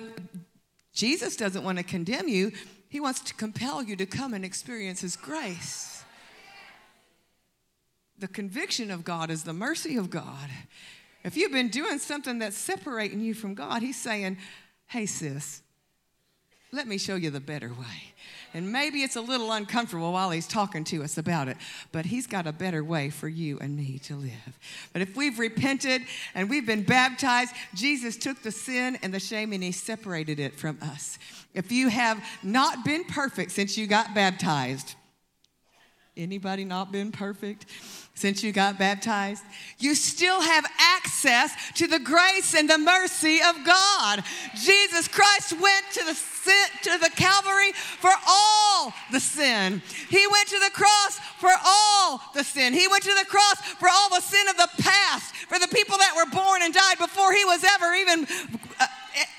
[0.92, 2.52] Jesus doesn't want to condemn you.
[2.88, 6.02] He wants to compel you to come and experience His grace.
[8.18, 10.48] The conviction of God is the mercy of God.
[11.24, 14.38] If you've been doing something that's separating you from God, He's saying,
[14.86, 15.60] Hey, sis,
[16.72, 18.14] let me show you the better way.
[18.54, 21.56] And maybe it's a little uncomfortable while he's talking to us about it,
[21.92, 24.58] but he's got a better way for you and me to live.
[24.92, 26.02] But if we've repented
[26.34, 30.54] and we've been baptized, Jesus took the sin and the shame and he separated it
[30.54, 31.18] from us.
[31.54, 34.94] If you have not been perfect since you got baptized,
[36.16, 37.66] anybody not been perfect?
[38.16, 39.44] Since you got baptized,
[39.78, 44.24] you still have access to the grace and the mercy of God.
[44.54, 49.82] Jesus Christ went to the sin, to the Calvary for all the sin.
[50.08, 52.72] He went to the cross for all the sin.
[52.72, 55.98] He went to the cross for all the sin of the past, for the people
[55.98, 58.26] that were born and died before he was ever even
[58.80, 58.86] uh,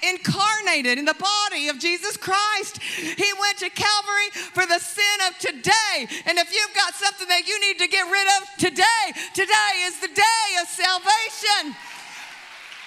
[0.04, 2.82] incarnated in the body of Jesus Christ.
[2.82, 6.08] He went to Calvary for the sin of today.
[6.26, 10.00] And if you've got something that you need to get rid of today, today is
[10.00, 11.76] the day of salvation.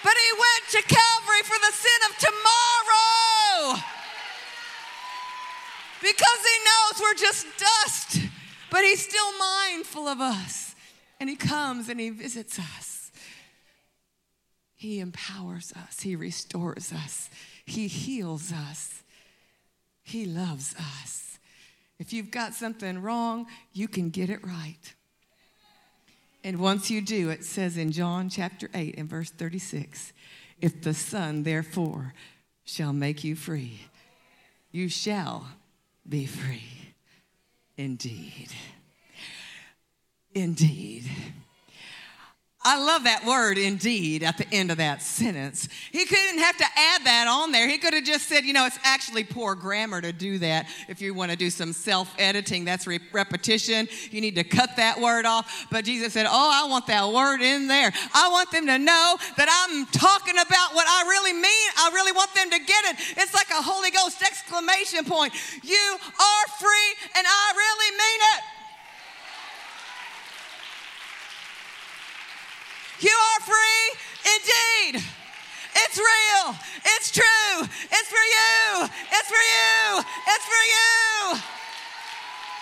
[0.03, 3.81] But he went to Calvary for the sin of tomorrow.
[6.01, 8.19] Because he knows we're just dust,
[8.71, 10.75] but he's still mindful of us.
[11.21, 12.90] And he comes and he visits us.
[14.81, 17.29] He empowers us, He restores us,
[17.67, 19.03] He heals us,
[20.03, 21.39] He loves us.
[21.99, 24.95] If you've got something wrong, you can get it right.
[26.43, 30.15] And once you do, it says in John chapter 8 and verse 36
[30.63, 32.15] if the Son, therefore,
[32.65, 33.83] shall make you free,
[34.73, 35.47] you shall
[36.09, 36.95] be free
[37.77, 38.49] indeed.
[40.33, 41.05] Indeed.
[42.63, 45.67] I love that word indeed at the end of that sentence.
[45.93, 47.67] He couldn't have to add that on there.
[47.67, 50.67] He could have just said, you know, it's actually poor grammar to do that.
[50.87, 53.89] If you want to do some self editing, that's re- repetition.
[54.11, 55.69] You need to cut that word off.
[55.71, 57.93] But Jesus said, oh, I want that word in there.
[58.13, 61.69] I want them to know that I'm talking about what I really mean.
[61.79, 62.97] I really want them to get it.
[63.17, 65.33] It's like a Holy Ghost exclamation point.
[65.65, 68.60] You are free, and I really mean it.
[73.01, 73.85] You are free
[74.29, 75.03] indeed.
[75.75, 76.55] It's real.
[76.85, 77.63] It's true.
[77.63, 78.89] It's for you.
[79.11, 80.05] It's for you.
[80.29, 81.41] It's for you.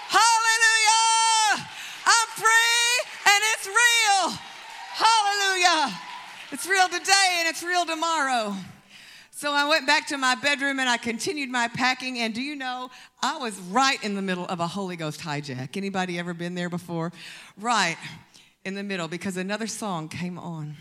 [0.09, 1.67] Hallelujah.
[2.07, 2.95] I'm free
[3.27, 4.39] and it's real.
[4.95, 5.99] Hallelujah.
[6.53, 8.55] It's real today and it's real tomorrow.
[9.33, 12.21] So I went back to my bedroom and I continued my packing.
[12.21, 12.91] And do you know,
[13.23, 15.77] I was right in the middle of a Holy Ghost hijack.
[15.77, 17.13] Anybody ever been there before?
[17.57, 17.97] Right
[18.65, 20.77] in the middle because another song came on.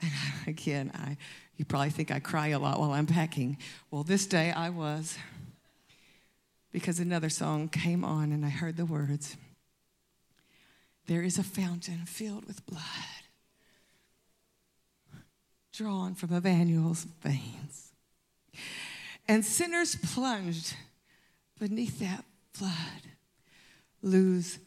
[0.00, 0.10] And
[0.46, 1.16] again, I,
[1.56, 3.58] you probably think I cry a lot while I'm packing.
[3.90, 5.16] Well, this day I was
[6.72, 9.36] because another song came on and I heard the words
[11.06, 12.82] There is a fountain filled with blood
[15.72, 17.92] drawn from Emmanuel's veins.
[19.26, 20.74] And sinners plunged
[21.58, 22.72] beneath that flood
[24.02, 24.58] lose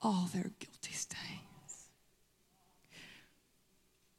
[0.00, 1.88] all their guilty stains.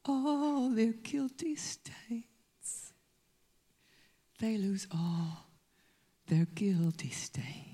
[0.04, 2.92] All their guilty stains.
[4.38, 5.46] They lose all
[6.26, 7.66] their guilty stains.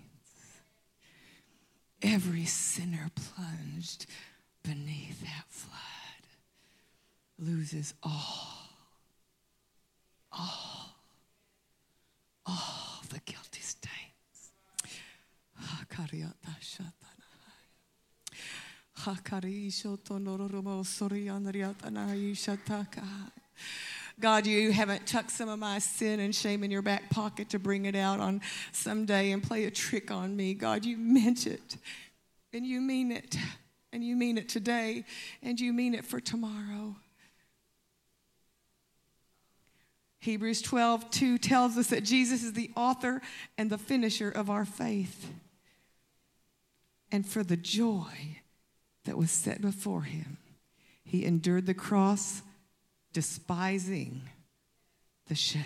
[2.00, 4.07] Every sinner plunged
[4.62, 5.78] beneath that flood
[7.38, 8.68] loses all,
[10.33, 10.96] all,
[12.46, 14.52] all the guilty stains.
[15.61, 15.85] Ah,
[24.20, 27.59] God, you haven't tucked some of my sin and shame in your back pocket to
[27.59, 30.55] bring it out on some day and play a trick on me.
[30.55, 31.76] God, you meant it
[32.52, 33.37] and you mean it.
[33.92, 35.05] and you mean it today,
[35.42, 36.96] and you mean it for tomorrow.
[40.20, 43.20] Hebrews 12, 2 tells us that Jesus is the author
[43.59, 45.28] and the finisher of our faith.
[47.11, 48.38] And for the joy
[49.04, 50.38] that was set before him,
[51.04, 52.42] he endured the cross,
[53.12, 54.22] despising
[55.28, 55.64] the shame.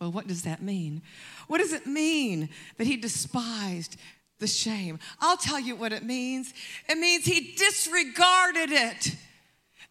[0.00, 1.02] Well, what does that mean?
[1.48, 3.96] What does it mean that he despised
[4.38, 4.98] the shame?
[5.20, 6.52] I'll tell you what it means.
[6.88, 9.16] It means he disregarded it.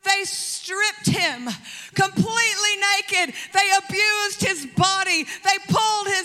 [0.03, 1.49] They stripped him
[1.95, 3.35] completely naked.
[3.53, 5.23] They abused his body.
[5.23, 6.24] They pulled his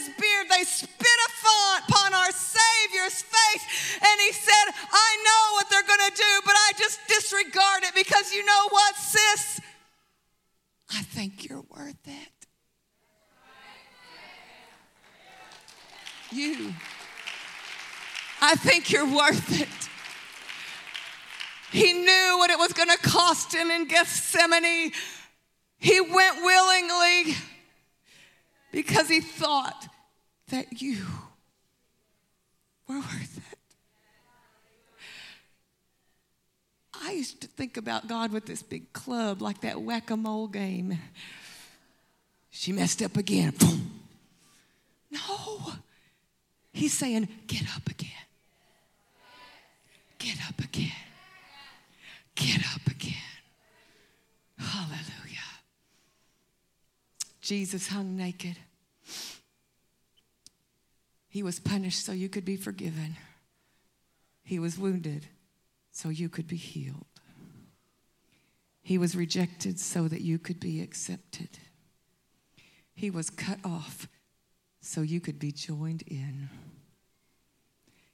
[16.32, 16.74] You.
[18.40, 19.68] I think you're worth it.
[21.72, 24.92] He knew what it was going to cost him in Gethsemane.
[25.78, 27.36] He went willingly
[28.72, 29.88] because he thought
[30.48, 31.04] that you
[32.88, 33.58] were worth it.
[37.02, 40.48] I used to think about God with this big club, like that whack a mole
[40.48, 40.98] game.
[42.50, 43.54] She messed up again.
[45.10, 45.72] No.
[46.72, 48.10] He's saying, get up again.
[50.18, 50.92] Get up again.
[52.34, 53.14] Get up again.
[54.58, 55.00] Hallelujah.
[57.40, 58.56] Jesus hung naked.
[61.28, 63.16] He was punished so you could be forgiven.
[64.42, 65.26] He was wounded
[65.92, 67.06] so you could be healed.
[68.82, 71.50] He was rejected so that you could be accepted.
[72.94, 74.08] He was cut off
[74.80, 76.48] so you could be joined in.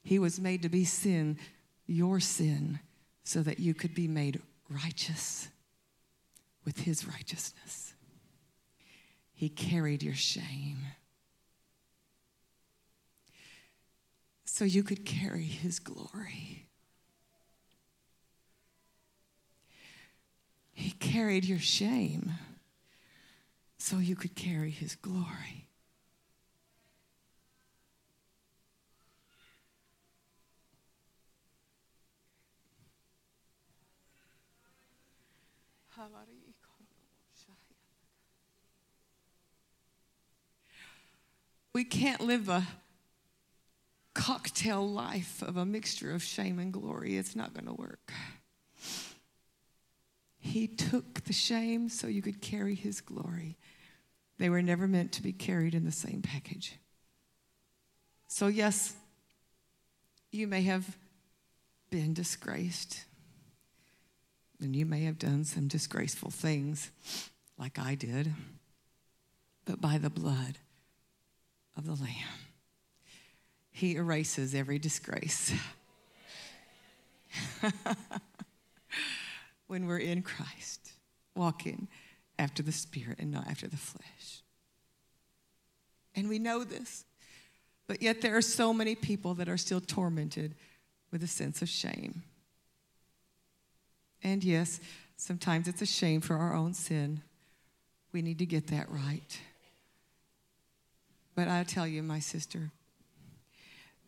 [0.03, 1.37] He was made to be sin,
[1.85, 2.79] your sin,
[3.23, 5.49] so that you could be made righteous
[6.65, 7.93] with his righteousness.
[9.33, 10.79] He carried your shame
[14.45, 16.67] so you could carry his glory.
[20.73, 22.33] He carried your shame
[23.77, 25.66] so you could carry his glory.
[41.73, 42.65] We can't live a
[44.13, 47.17] cocktail life of a mixture of shame and glory.
[47.17, 48.11] It's not going to work.
[50.39, 53.57] He took the shame so you could carry his glory.
[54.39, 56.79] They were never meant to be carried in the same package.
[58.27, 58.95] So, yes,
[60.31, 60.97] you may have
[61.89, 63.03] been disgraced,
[64.61, 66.91] and you may have done some disgraceful things
[67.57, 68.33] like I did,
[69.65, 70.57] but by the blood
[71.75, 72.39] of the Lamb.
[73.71, 75.53] He erases every disgrace.
[79.67, 80.93] when we're in Christ,
[81.35, 81.87] walking
[82.39, 84.41] after the Spirit and not after the flesh.
[86.15, 87.05] And we know this,
[87.85, 90.55] but yet there are so many people that are still tormented
[91.11, 92.23] with a sense of shame.
[94.23, 94.79] And yes,
[95.15, 97.21] sometimes it's a shame for our own sin.
[98.11, 99.39] We need to get that right.
[101.35, 102.71] But I tell you, my sister,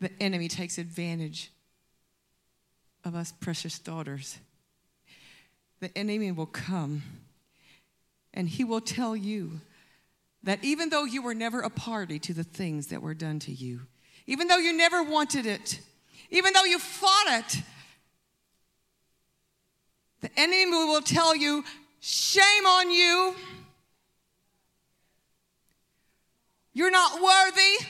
[0.02, 1.52] the enemy takes advantage
[3.04, 4.40] of us precious daughters.
[5.80, 7.04] The enemy will come
[8.34, 9.62] and he will tell you
[10.44, 13.52] that even though you were never a party to the things that were done to
[13.52, 13.82] you,
[14.26, 15.80] even though you never wanted it,
[16.30, 17.62] even though you fought it,
[20.22, 21.64] the enemy will tell you,
[22.00, 23.36] shame on you.
[26.74, 27.86] You're not worthy.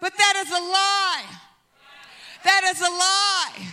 [0.00, 1.24] But that is a lie.
[2.44, 3.66] That is a lie.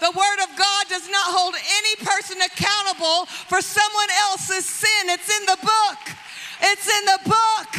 [0.00, 5.12] The Word of God does not hold any person accountable for someone else's sin.
[5.12, 6.00] It's in the book.
[6.60, 7.70] It's in the book.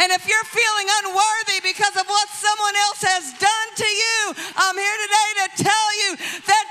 [0.00, 4.18] And if you're feeling unworthy because of what someone else has done to you,
[4.56, 6.10] I'm here today to tell you
[6.48, 6.64] that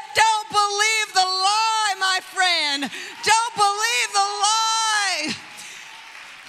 [0.52, 2.82] believe the lie, my friend.
[2.84, 5.36] Don't believe the lie.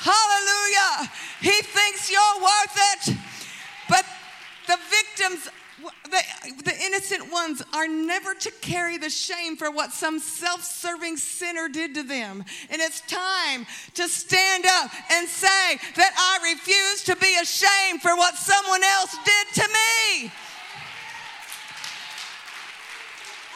[0.02, 1.10] Hallelujah.
[1.40, 3.16] He thinks you're worth it.
[3.88, 4.04] But
[4.66, 5.48] the victims,
[6.04, 6.22] the,
[6.64, 11.68] the innocent ones, are never to carry the shame for what some self serving sinner
[11.68, 12.44] did to them.
[12.70, 18.16] And it's time to stand up and say that I refuse to be ashamed for
[18.16, 20.32] what someone else did to me.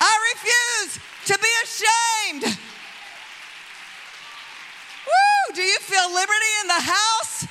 [0.01, 2.59] I refuse to be ashamed.
[5.07, 5.55] Woo!
[5.55, 7.47] Do you feel liberty in the house?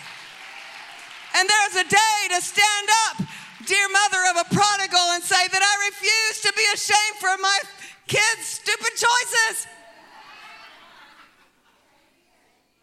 [1.36, 3.18] And there's a day to stand up,
[3.66, 7.60] dear mother of a prodigal, and say that I refuse to be ashamed for my
[8.08, 9.68] kids' stupid choices.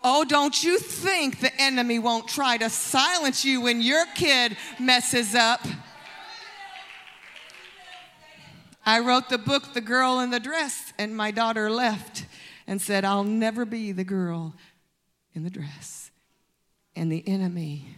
[0.04, 5.34] Oh, don't you think the enemy won't try to silence you when your kid messes
[5.34, 5.64] up?
[8.84, 12.26] I wrote the book, The Girl in the Dress, and my daughter left
[12.66, 14.54] and said, I'll never be the girl
[15.34, 16.10] in the dress.
[16.94, 17.96] And the enemy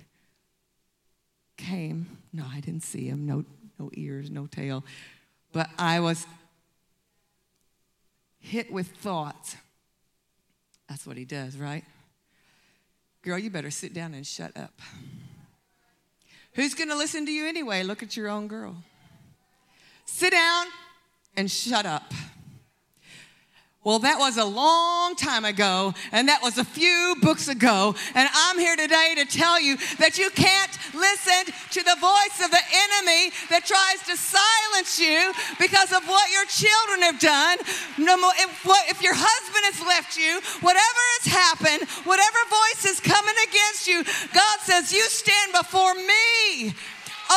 [1.57, 2.18] came.
[2.32, 3.26] No, I didn't see him.
[3.26, 3.45] No,
[3.78, 4.85] no ears, no tail.
[5.53, 6.26] But I was
[8.39, 9.57] hit with thoughts.
[10.89, 11.85] That's what he does, right?
[13.22, 14.80] Girl, you better sit down and shut up.
[16.53, 17.82] Who's going to listen to you anyway?
[17.82, 18.76] Look at your own girl.
[20.05, 20.66] Sit down
[21.36, 22.12] and shut up.
[23.84, 27.94] Well, that was a long time ago, and that was a few books ago.
[28.14, 32.48] And I'm here today to tell you that you can't listen to the voice of
[32.48, 37.61] the enemy that tries to silence you because of what your children have done.
[38.88, 44.00] If your husband has left you, whatever has happened, whatever voice is coming against you,
[44.32, 46.72] God says, You stand before me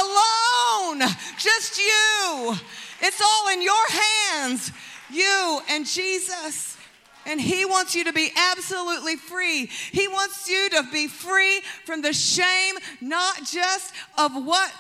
[0.02, 2.56] alone, just you.
[3.02, 4.72] It's all in your hands
[5.12, 6.78] you and Jesus.
[7.26, 9.66] And He wants you to be absolutely free.
[9.66, 14.72] He wants you to be free from the shame, not just of what,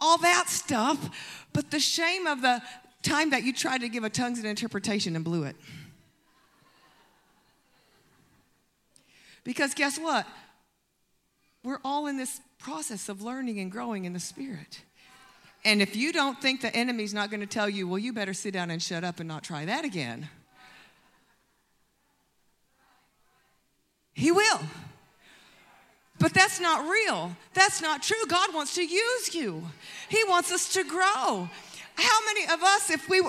[0.00, 2.62] all that stuff, but the shame of the
[3.02, 5.56] time that you tried to give a tongues and interpretation and blew it.
[9.44, 10.26] Because guess what?
[11.62, 14.82] We're all in this process of learning and growing in the Spirit.
[15.64, 18.34] And if you don't think the enemy's not going to tell you, well, you better
[18.34, 20.28] sit down and shut up and not try that again,
[24.12, 24.60] he will.
[26.18, 27.34] But that's not real.
[27.54, 28.22] That's not true.
[28.28, 29.66] God wants to use you,
[30.08, 31.48] He wants us to grow.
[31.94, 33.22] How many of us, if we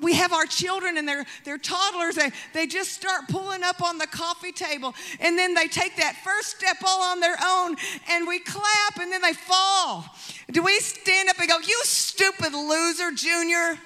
[0.00, 3.98] we have our children and they're, they're toddlers, they, they just start pulling up on
[3.98, 7.76] the coffee table and then they take that first step all on their own
[8.10, 10.04] and we clap and then they fall.
[10.50, 13.78] Do we stand up and go, You stupid loser, Junior?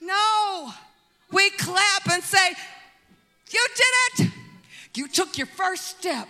[0.00, 0.72] No.
[1.32, 2.50] We clap and say,
[3.50, 4.32] You did it.
[4.96, 6.28] You took your first step.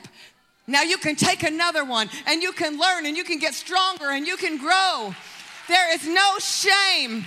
[0.66, 4.10] Now you can take another one and you can learn and you can get stronger
[4.10, 5.14] and you can grow.
[5.68, 7.24] There is no shame.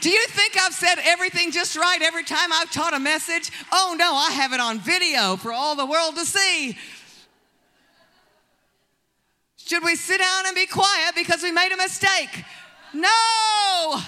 [0.00, 3.50] Do you think I've said everything just right every time I've taught a message?
[3.72, 6.76] Oh no, I have it on video for all the world to see.
[9.56, 12.44] Should we sit down and be quiet because we made a mistake?
[12.94, 14.00] No,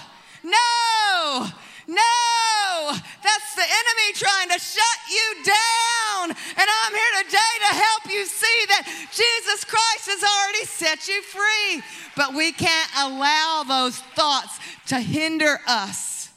[0.43, 1.47] no,
[1.87, 2.91] no.
[3.23, 6.29] That's the enemy trying to shut you down.
[6.29, 11.21] And I'm here today to help you see that Jesus Christ has already set you
[11.21, 11.83] free.
[12.15, 16.29] But we can't allow those thoughts to hinder us.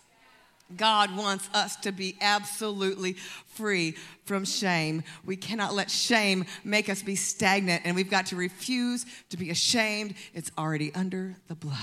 [0.75, 3.13] God wants us to be absolutely
[3.47, 3.95] free
[4.25, 5.05] from shame.
[5.25, 9.51] We cannot let shame make us be stagnant, and we've got to refuse to be
[9.51, 10.15] ashamed.
[10.35, 11.77] It's already under the blood.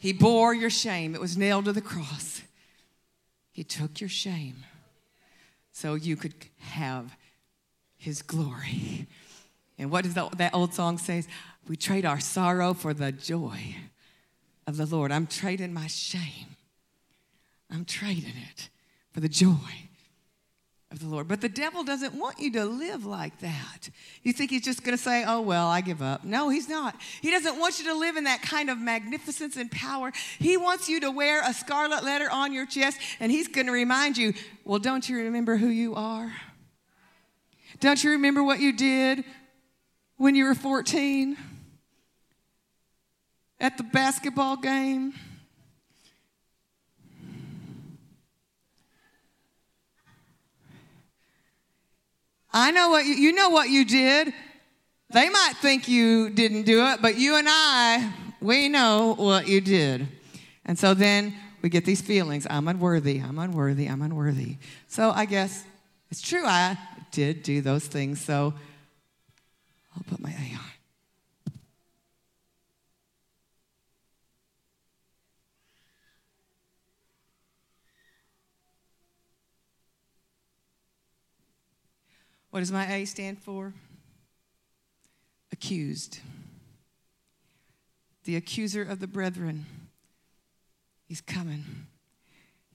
[0.00, 2.39] He bore your shame, it was nailed to the cross.
[3.50, 4.64] He took your shame
[5.72, 7.16] so you could have
[7.96, 9.06] his glory.
[9.78, 11.24] And what does that, old song say?
[11.68, 13.76] We trade our sorrow for the joy
[14.66, 15.12] of the Lord.
[15.12, 16.56] I'm trading my shame.
[17.70, 18.68] I'm trading it
[19.12, 19.89] for the joy
[20.90, 21.28] of the Lord.
[21.28, 23.88] But the devil doesn't want you to live like that.
[24.22, 26.24] You think he's just going to say, oh, well, I give up.
[26.24, 26.96] No, he's not.
[27.20, 30.12] He doesn't want you to live in that kind of magnificence and power.
[30.38, 33.72] He wants you to wear a scarlet letter on your chest, and he's going to
[33.72, 34.34] remind you,
[34.64, 36.32] well, don't you remember who you are?
[37.78, 39.24] Don't you remember what you did
[40.16, 41.36] when you were 14
[43.60, 45.14] at the basketball game?
[52.52, 54.32] I know what you, you know what you did.
[55.12, 59.60] They might think you didn't do it, but you and I, we know what you
[59.60, 60.06] did.
[60.64, 64.56] And so then we get these feelings I'm unworthy, I'm unworthy, I'm unworthy.
[64.88, 65.64] So I guess
[66.10, 66.78] it's true, I
[67.10, 68.20] did do those things.
[68.20, 68.54] So
[69.96, 70.79] I'll put my A on.
[82.50, 83.72] What does my A stand for?
[85.52, 86.20] Accused.
[88.24, 89.66] the accuser of the brethren,
[91.08, 91.64] he's coming.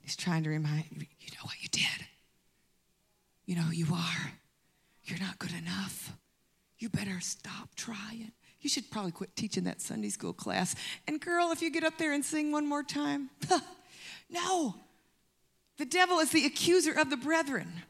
[0.01, 2.07] He's trying to remind you, you know what you did.
[3.45, 4.31] You know who you are.
[5.03, 6.13] You're not good enough.
[6.77, 8.31] You better stop trying.
[8.59, 10.75] You should probably quit teaching that Sunday school class.
[11.07, 13.29] And girl, if you get up there and sing one more time,
[14.29, 14.75] no.
[15.77, 17.83] The devil is the accuser of the brethren.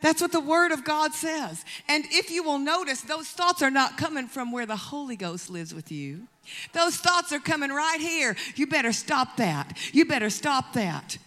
[0.00, 1.64] That's what the Word of God says.
[1.88, 5.48] And if you will notice, those thoughts are not coming from where the Holy Ghost
[5.50, 6.28] lives with you.
[6.72, 8.36] Those thoughts are coming right here.
[8.54, 9.76] You better stop that.
[9.92, 11.18] You better stop that.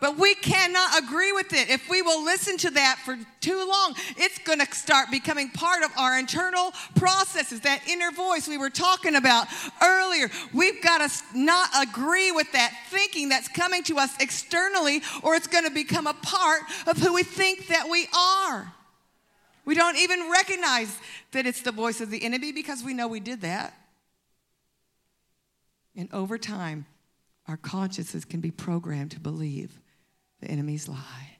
[0.00, 1.68] But we cannot agree with it.
[1.70, 5.82] If we will listen to that for too long, it's going to start becoming part
[5.82, 9.48] of our internal processes, that inner voice we were talking about
[9.82, 10.30] earlier.
[10.54, 15.48] We've got to not agree with that thinking that's coming to us externally, or it's
[15.48, 18.72] going to become a part of who we think that we are.
[19.64, 20.96] We don't even recognize
[21.32, 23.74] that it's the voice of the enemy because we know we did that.
[25.96, 26.86] And over time,
[27.48, 29.80] our consciences can be programmed to believe
[30.40, 31.38] the enemy's lie.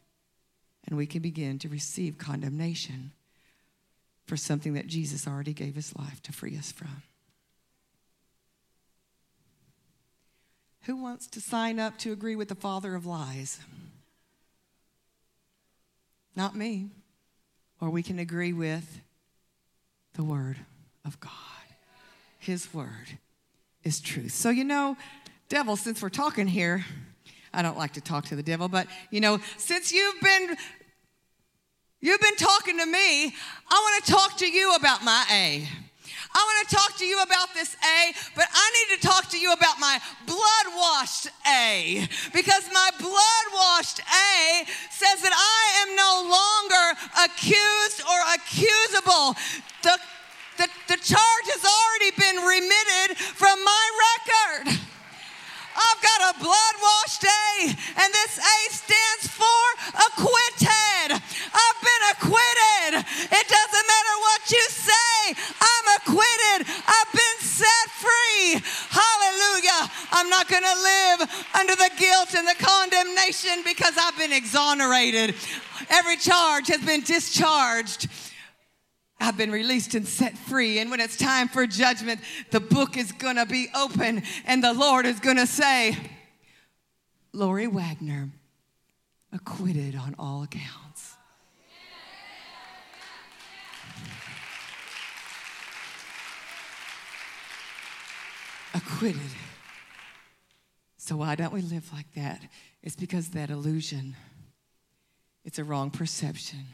[0.86, 3.12] And we can begin to receive condemnation
[4.26, 7.02] for something that Jesus already gave his life to free us from.
[10.82, 13.58] Who wants to sign up to agree with the father of lies?
[16.34, 16.88] Not me.
[17.80, 19.00] Or we can agree with
[20.14, 20.56] the word
[21.04, 21.32] of God.
[22.38, 23.18] His word
[23.84, 24.32] is truth.
[24.32, 24.96] So, you know,
[25.48, 26.84] devil, since we're talking here,
[27.52, 30.56] I don't like to talk to the devil, but you know, since you've been
[32.00, 35.68] you've been talking to me, I want to talk to you about my A.
[36.34, 39.38] I want to talk to you about this A, but I need to talk to
[39.38, 42.06] you about my blood washed A.
[42.32, 46.84] Because my blood washed A says that I am no longer
[47.24, 49.34] accused or accusable.
[49.82, 49.98] The,
[50.58, 54.87] the, the charge has already been remitted from my record.
[55.78, 59.62] I've got a blood washed A, and this A stands for
[59.94, 61.14] acquitted.
[61.14, 62.90] I've been acquitted.
[63.30, 66.66] It doesn't matter what you say, I'm acquitted.
[66.66, 68.60] I've been set free.
[68.90, 69.90] Hallelujah.
[70.10, 75.34] I'm not going to live under the guilt and the condemnation because I've been exonerated.
[75.90, 78.08] Every charge has been discharged.
[79.20, 80.78] I've been released and set free.
[80.78, 84.72] And when it's time for judgment, the book is going to be open and the
[84.72, 85.96] Lord is going to say,
[87.32, 88.30] Lori Wagner,
[89.32, 91.14] acquitted on all accounts.
[98.74, 99.20] Acquitted.
[100.98, 102.42] So, why don't we live like that?
[102.82, 104.14] It's because that illusion,
[105.44, 106.66] it's a wrong perception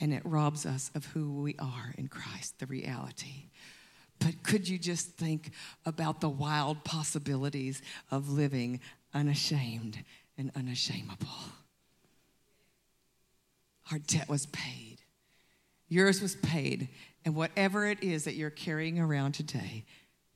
[0.00, 3.50] and it robs us of who we are in Christ, the reality.
[4.18, 5.50] But could you just think
[5.84, 8.80] about the wild possibilities of living
[9.14, 10.02] unashamed
[10.38, 11.28] and unashamable?
[13.92, 14.98] Our debt was paid,
[15.88, 16.88] yours was paid,
[17.24, 19.84] and whatever it is that you're carrying around today,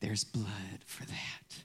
[0.00, 1.64] there's blood for that.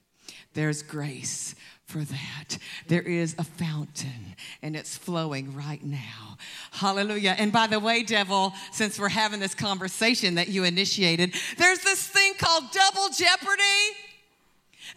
[0.53, 1.53] There's grace
[1.85, 2.57] for that.
[2.87, 6.37] There is a fountain and it's flowing right now.
[6.71, 7.35] Hallelujah.
[7.37, 12.07] And by the way, devil, since we're having this conversation that you initiated, there's this
[12.07, 13.61] thing called double jeopardy.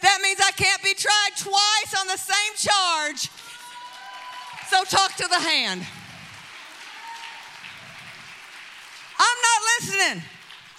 [0.01, 3.29] That means I can't be tried twice on the same charge.
[4.69, 5.83] So talk to the hand.
[9.19, 10.23] I'm not listening.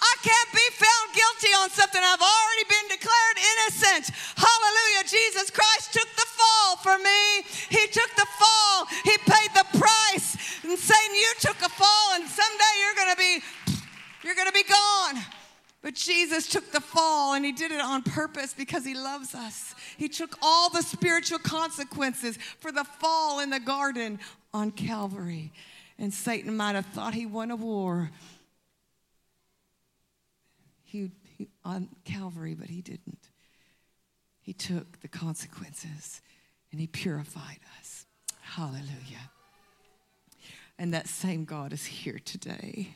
[0.00, 4.16] I can't be found guilty on something I've already been declared innocent.
[4.36, 5.04] Hallelujah.
[5.06, 7.44] Jesus Christ took the fall for me.
[7.68, 8.86] He took the fall.
[9.04, 10.36] He paid the price.
[10.64, 13.42] And Satan, you took a fall, and someday you're gonna be
[14.24, 15.22] you're gonna be gone.
[15.82, 19.74] But Jesus took the fall and he did it on purpose because he loves us.
[19.96, 24.18] He took all the spiritual consequences for the fall in the garden
[24.52, 25.52] on Calvary.
[25.98, 28.10] And Satan might have thought he won a war,
[30.90, 33.30] he, he, on Calvary, but he didn't.
[34.40, 36.20] He took the consequences
[36.72, 38.06] and he purified us.
[38.40, 39.30] Hallelujah.
[40.78, 42.88] And that same God is here today.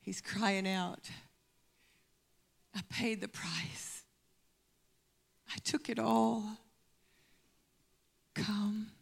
[0.00, 1.10] He's crying out,
[2.74, 4.04] I paid the price.
[5.54, 6.44] I took it all.
[8.34, 8.92] Come.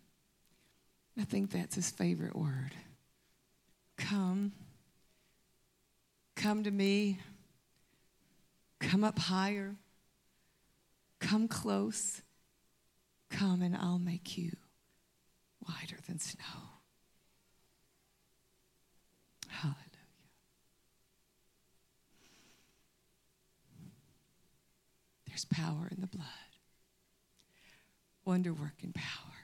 [1.16, 2.72] I think that's his favorite word.
[3.96, 4.52] Come.
[6.38, 7.18] Come to me.
[8.78, 9.74] Come up higher.
[11.18, 12.22] Come close.
[13.28, 14.52] Come and I'll make you
[15.66, 16.44] wider than snow.
[19.48, 19.74] Hallelujah.
[25.26, 26.24] There's power in the blood,
[28.24, 29.34] wonder working power.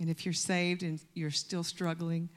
[0.00, 2.28] And if you're saved and you're still struggling,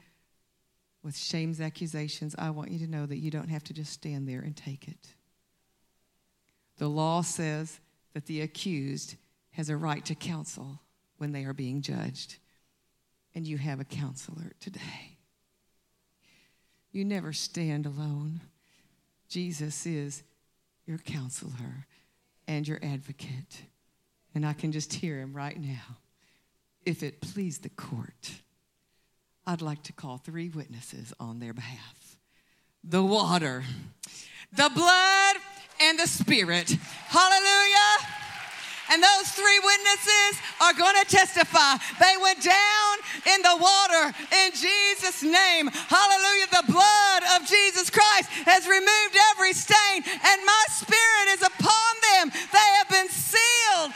[1.04, 4.26] with shame's accusations, I want you to know that you don't have to just stand
[4.26, 5.14] there and take it.
[6.78, 7.78] The law says
[8.14, 9.16] that the accused
[9.50, 10.80] has a right to counsel
[11.18, 12.38] when they are being judged.
[13.34, 15.18] And you have a counselor today.
[16.90, 18.40] You never stand alone.
[19.28, 20.22] Jesus is
[20.86, 21.86] your counselor
[22.46, 23.62] and your advocate.
[24.34, 25.98] And I can just hear him right now.
[26.86, 28.30] If it please the court,
[29.46, 32.16] I'd like to call three witnesses on their behalf
[32.82, 33.64] the water,
[34.52, 35.36] the blood,
[35.80, 36.70] and the spirit.
[37.08, 38.14] Hallelujah.
[38.92, 41.76] And those three witnesses are going to testify.
[41.98, 42.92] They went down
[43.34, 44.12] in the water
[44.44, 45.68] in Jesus' name.
[45.72, 46.48] Hallelujah.
[46.52, 52.24] The blood of Jesus Christ has removed every stain, and my spirit is upon them.
[52.52, 53.92] They have been sealed.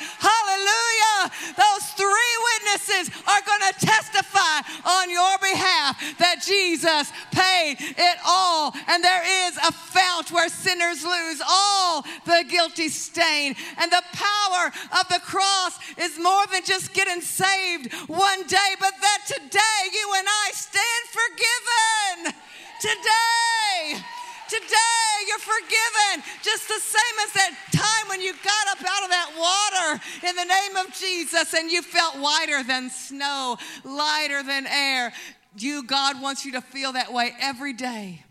[3.07, 8.75] Are going to testify on your behalf that Jesus paid it all.
[8.89, 13.55] And there is a fount where sinners lose all the guilty stain.
[13.79, 18.95] And the power of the cross is more than just getting saved one day, but
[19.01, 22.35] that today you and I stand forgiven.
[22.81, 24.18] Today.
[24.49, 26.25] Today, you're forgiven.
[26.43, 30.37] Just the same as that time when you got up out of that water in
[30.37, 35.13] the name of Jesus and you felt whiter than snow, lighter than air.
[35.57, 38.25] You, God wants you to feel that way every day.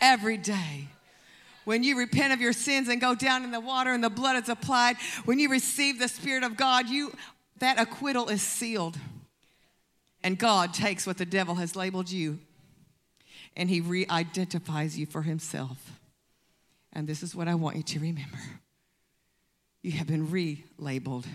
[0.00, 0.88] Every day.
[1.64, 4.42] When you repent of your sins and go down in the water and the blood
[4.42, 7.12] is applied, when you receive the Spirit of God, you
[7.58, 8.96] that acquittal is sealed.
[10.22, 12.38] And God takes what the devil has labeled you
[13.56, 15.98] and he re identifies you for himself.
[16.92, 18.38] And this is what I want you to remember
[19.82, 21.26] you have been relabeled,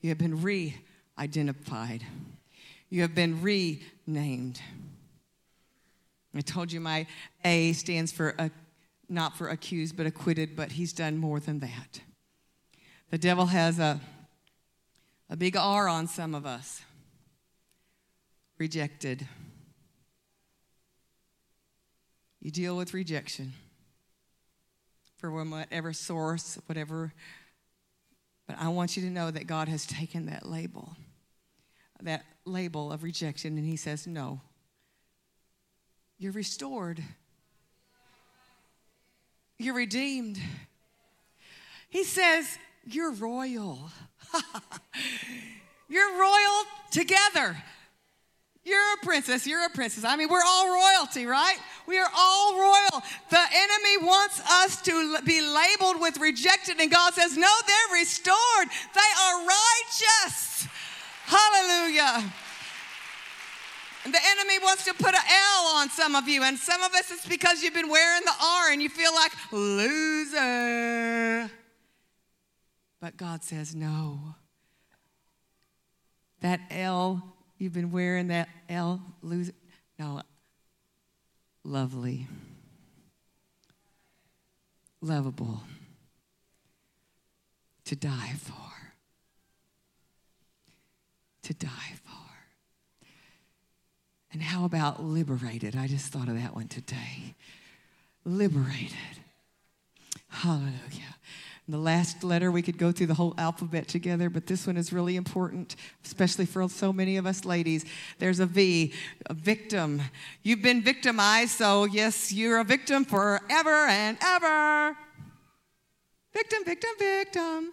[0.00, 0.76] you have been re
[1.18, 2.04] identified,
[2.88, 4.60] you have been renamed.
[6.34, 7.06] I told you my
[7.46, 8.50] A stands for a,
[9.08, 12.00] not for accused, but acquitted, but he's done more than that.
[13.10, 14.00] The devil has a,
[15.30, 16.82] a big R on some of us
[18.58, 19.26] rejected.
[22.46, 23.54] You deal with rejection
[25.16, 27.12] from whatever source, whatever.
[28.46, 30.94] But I want you to know that God has taken that label,
[32.00, 34.40] that label of rejection, and He says, No,
[36.18, 37.02] you're restored,
[39.58, 40.38] you're redeemed.
[41.88, 43.90] He says, You're royal.
[45.88, 47.56] you're royal together.
[48.66, 49.46] You're a princess.
[49.46, 50.02] You're a princess.
[50.02, 51.56] I mean, we're all royalty, right?
[51.86, 53.00] We are all royal.
[53.30, 58.68] The enemy wants us to be labeled with rejected, and God says, No, they're restored.
[58.92, 60.66] They are righteous.
[61.26, 62.32] Hallelujah.
[64.02, 67.12] The enemy wants to put an L on some of you, and some of us
[67.12, 71.48] it's because you've been wearing the R and you feel like loser.
[73.00, 74.34] But God says, No.
[76.40, 79.50] That L You've been wearing that L, lose
[79.98, 80.20] No,
[81.64, 82.26] lovely,
[85.00, 85.62] lovable,
[87.84, 88.92] to die for,
[91.42, 92.12] to die for.
[94.32, 95.74] And how about liberated?
[95.76, 97.34] I just thought of that one today.
[98.24, 98.92] Liberated.
[100.28, 101.05] Hallelujah.
[101.68, 104.92] The last letter, we could go through the whole alphabet together, but this one is
[104.92, 107.84] really important, especially for so many of us ladies.
[108.20, 108.92] There's a V,
[109.26, 110.00] a victim.
[110.44, 114.96] You've been victimized, so yes, you're a victim forever and ever.
[116.32, 117.72] Victim, victim, victim.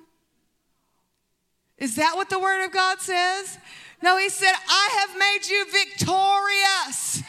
[1.78, 3.60] Is that what the Word of God says?
[4.02, 7.22] No, He said, I have made you victorious.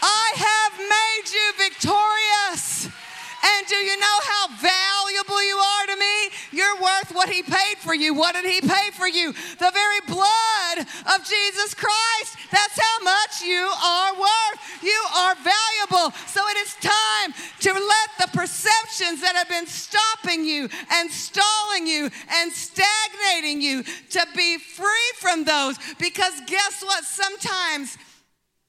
[0.00, 3.01] I have made you victorious.
[3.42, 6.16] And do you know how valuable you are to me?
[6.52, 8.14] You're worth what He paid for you.
[8.14, 9.32] What did He pay for you?
[9.32, 12.38] The very blood of Jesus Christ.
[12.52, 14.82] That's how much you are worth.
[14.82, 16.14] You are valuable.
[16.26, 21.86] So it is time to let the perceptions that have been stopping you and stalling
[21.86, 25.78] you and stagnating you to be free from those.
[25.98, 27.04] Because guess what?
[27.04, 27.98] Sometimes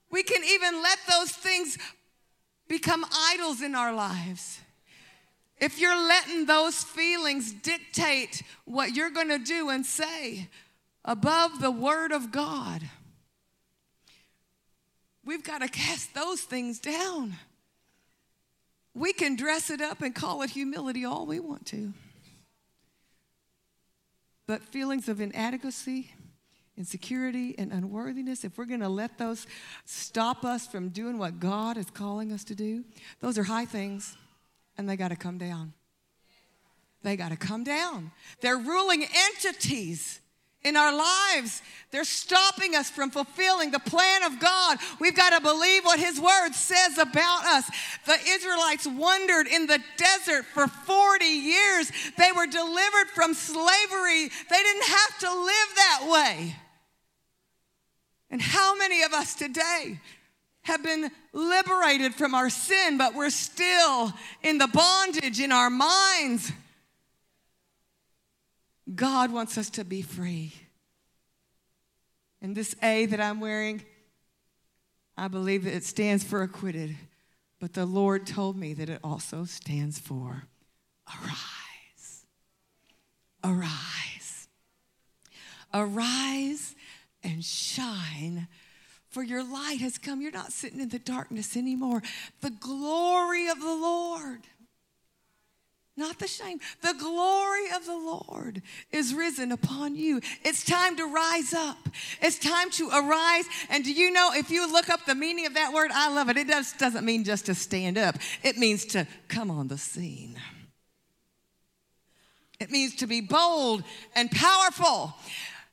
[0.09, 1.77] we can even let those things
[2.67, 4.59] become idols in our lives.
[5.59, 10.49] If you're letting those feelings dictate what you're going to do and say
[11.05, 12.81] above the Word of God,
[15.23, 17.35] we've got to cast those things down.
[18.93, 21.93] we can dress it up and call it humility all we want to.
[24.45, 26.11] But feelings of inadequacy,
[26.77, 29.47] insecurity, and unworthiness, if we're going to let those
[29.85, 32.83] stop us from doing what God is calling us to do,
[33.21, 34.17] those are high things
[34.77, 35.73] and they got to come down.
[37.03, 38.11] They got to come down.
[38.41, 40.21] They're ruling entities
[40.63, 41.61] in our lives.
[41.91, 44.77] They're stopping us from fulfilling the plan of God.
[44.99, 47.69] We've got to believe what His Word says about us.
[48.05, 51.91] The Israelites wandered in the desert for 40 years.
[52.17, 54.29] They were delivered from slavery.
[54.49, 56.55] They didn't have to live that way.
[58.31, 59.99] And how many of us today
[60.63, 66.51] have been liberated from our sin, but we're still in the bondage in our minds?
[68.93, 70.53] God wants us to be free.
[72.41, 73.83] And this A that I'm wearing,
[75.17, 76.95] I believe that it stands for acquitted.
[77.59, 80.43] But the Lord told me that it also stands for
[81.07, 82.25] arise.
[83.43, 84.47] Arise.
[85.73, 86.75] Arise
[87.23, 88.47] and shine,
[89.13, 90.21] for your light has come.
[90.21, 92.01] You're not sitting in the darkness anymore.
[92.41, 94.41] The glory of the Lord
[95.95, 96.59] not the shame.
[96.81, 100.21] The glory of the Lord is risen upon you.
[100.43, 101.77] It's time to rise up.
[102.19, 103.45] It's time to arise.
[103.69, 106.29] And do you know, if you look up the meaning of that word, I love
[106.29, 106.37] it.
[106.37, 110.35] It does, doesn't mean just to stand up, it means to come on the scene.
[112.59, 113.83] It means to be bold
[114.15, 115.13] and powerful.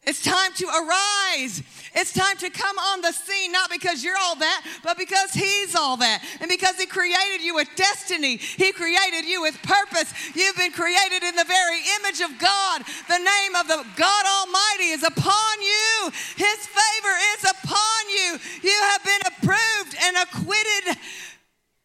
[0.05, 1.63] It's time to arise.
[1.95, 5.77] It's time to come on the scene, not because you're all that, but because He's
[5.77, 6.25] all that.
[6.41, 10.13] And because He created you with destiny, He created you with purpose.
[10.35, 12.83] You've been created in the very image of God.
[13.09, 18.39] The name of the God Almighty is upon you, His favor is upon you.
[18.63, 20.97] You have been approved and acquitted.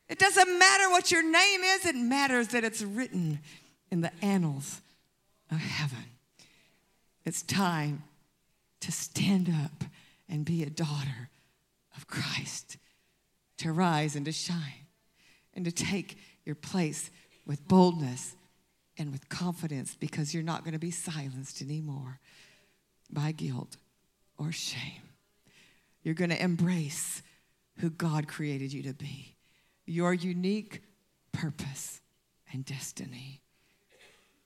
[0.07, 3.39] It doesn't matter what your name is, it matters that it's written
[3.91, 4.81] in the annals
[5.51, 6.14] of heaven.
[7.25, 8.03] It's time
[8.81, 9.83] to stand up
[10.29, 11.29] and be a daughter
[11.97, 12.77] of Christ,
[13.57, 14.85] to rise and to shine,
[15.53, 17.09] and to take your place
[17.45, 18.35] with boldness
[18.97, 22.19] and with confidence because you're not going to be silenced anymore
[23.09, 23.77] by guilt
[24.37, 25.01] or shame.
[26.03, 27.23] You're going to embrace
[27.79, 29.35] who God created you to be,
[29.85, 30.83] your unique
[31.31, 32.01] purpose
[32.53, 33.41] and destiny.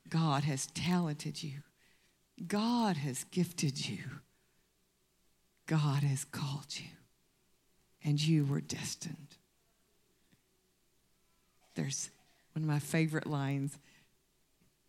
[0.08, 1.60] God has talented you
[2.48, 4.04] God has gifted you.
[5.66, 6.90] God has called you.
[8.04, 9.36] And you were destined.
[11.76, 12.10] There's
[12.54, 13.78] one of my favorite lines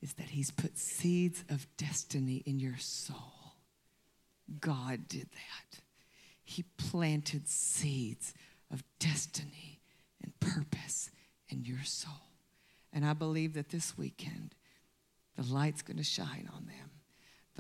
[0.00, 3.54] is that He's put seeds of destiny in your soul.
[4.60, 5.80] God did that.
[6.42, 8.34] He planted seeds
[8.72, 9.80] of destiny
[10.22, 11.10] and purpose
[11.48, 12.12] in your soul.
[12.92, 14.54] And I believe that this weekend,
[15.36, 16.90] the light's going to shine on them.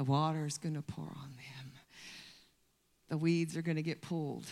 [0.00, 1.72] The water is going to pour on them.
[3.10, 4.46] The weeds are going to get pulled.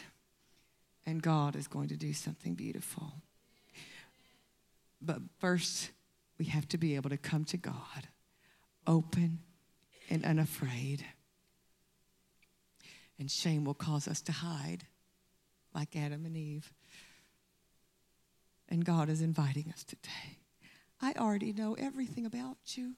[1.07, 3.15] And God is going to do something beautiful.
[5.01, 5.91] But first,
[6.39, 8.09] we have to be able to come to God
[8.87, 9.39] open
[10.11, 11.03] and unafraid.
[13.19, 14.85] And shame will cause us to hide
[15.75, 16.75] like Adam and Eve.
[18.69, 20.41] And God is inviting us today.
[21.01, 22.97] I already know everything about you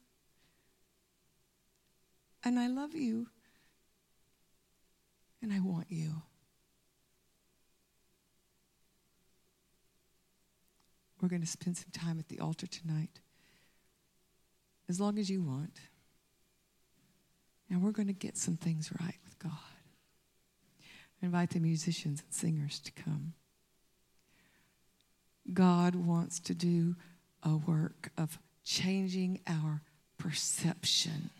[2.44, 3.28] and I love you,
[5.42, 6.22] and I want you.
[11.20, 13.20] We're going to spend some time at the altar tonight,
[14.88, 15.78] as long as you want.
[17.68, 19.52] And we're going to get some things right with God.
[21.22, 23.34] I invite the musicians and singers to come.
[25.52, 26.96] God wants to do
[27.42, 29.82] a work of changing our
[30.18, 31.30] perception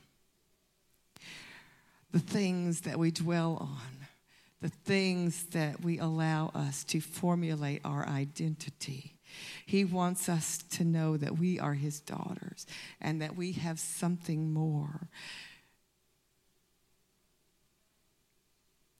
[2.12, 4.06] the things that we dwell on,
[4.60, 9.16] the things that we allow us to formulate our identity.
[9.64, 12.66] He wants us to know that we are His daughters
[13.00, 15.08] and that we have something more.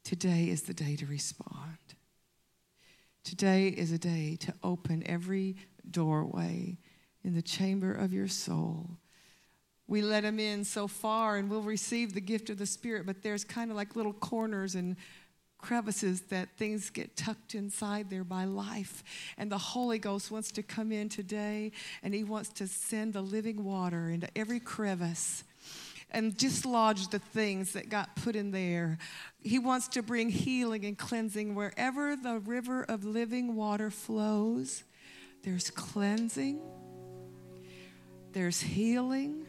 [0.05, 1.79] Today is the day to respond.
[3.25, 5.57] Today is a day to open every
[5.89, 6.79] doorway
[7.23, 9.00] in the chamber of your soul
[9.91, 13.23] we let them in so far and we'll receive the gift of the Spirit, but
[13.23, 14.95] there's kind of like little corners and
[15.59, 19.03] crevices that things get tucked inside there by life.
[19.37, 21.73] And the Holy Ghost wants to come in today
[22.05, 25.43] and He wants to send the living water into every crevice
[26.13, 28.97] and dislodge the things that got put in there.
[29.43, 34.85] He wants to bring healing and cleansing wherever the river of living water flows.
[35.43, 36.61] there's cleansing,
[38.33, 39.47] there's healing,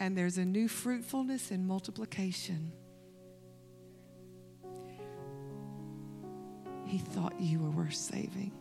[0.00, 2.72] and there's a new fruitfulness and multiplication.
[6.86, 8.52] He thought you were worth saving.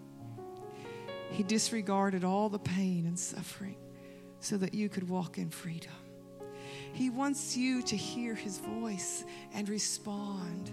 [1.31, 3.77] He disregarded all the pain and suffering
[4.41, 5.93] so that you could walk in freedom.
[6.91, 9.23] He wants you to hear his voice
[9.53, 10.71] and respond.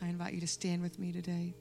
[0.00, 1.54] I invite you to stand with me today.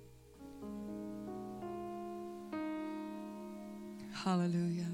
[4.24, 4.88] Hallelujah.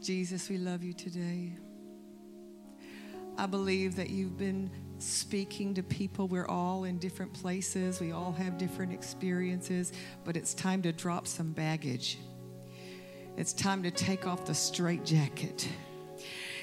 [0.00, 1.52] Jesus, we love you today.
[3.36, 6.26] I believe that you've been speaking to people.
[6.26, 9.92] We're all in different places, we all have different experiences,
[10.24, 12.18] but it's time to drop some baggage.
[13.36, 15.68] It's time to take off the straitjacket.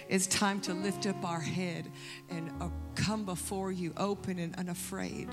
[0.10, 1.92] It's time to lift up our head
[2.28, 5.30] and uh, come before you open and unafraid.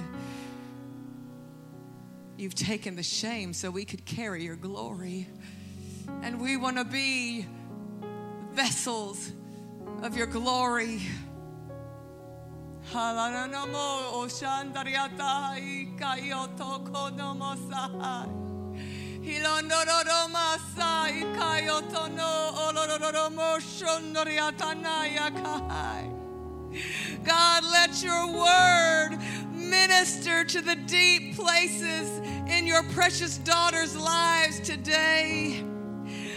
[2.36, 5.26] You've taken the shame so we could carry your glory.
[6.22, 7.46] And we want to be
[8.52, 9.32] vessels
[10.02, 11.02] of your glory.
[27.24, 29.18] God, let your word
[29.52, 35.64] minister to the deep places in your precious daughter's lives today.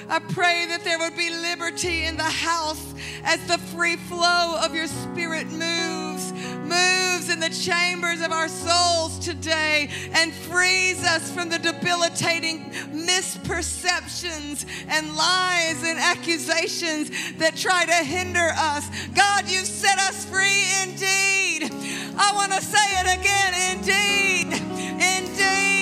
[0.07, 2.93] I pray that there would be liberty in the house
[3.23, 9.17] as the free flow of your spirit moves, moves in the chambers of our souls
[9.19, 18.05] today and frees us from the debilitating misperceptions and lies and accusations that try to
[18.05, 18.87] hinder us.
[19.15, 21.71] God, you've set us free indeed.
[22.17, 24.53] I want to say it again indeed.
[25.01, 25.74] Indeed.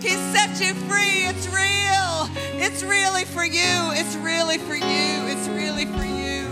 [0.00, 1.26] He set you free.
[1.26, 2.28] It's real.
[2.60, 3.92] It's really for you.
[3.92, 5.26] It's really for you.
[5.26, 6.46] It's really for you.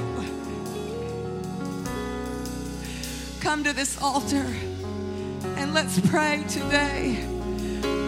[3.41, 4.47] Come to this altar
[5.57, 7.25] and let's pray today.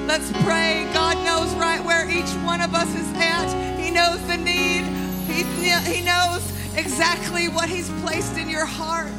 [0.07, 0.89] Let's pray.
[0.93, 3.78] God knows right where each one of us is at.
[3.78, 4.84] He knows the need.
[5.26, 5.45] He,
[5.93, 6.43] he knows
[6.76, 9.12] exactly what He's placed in your heart.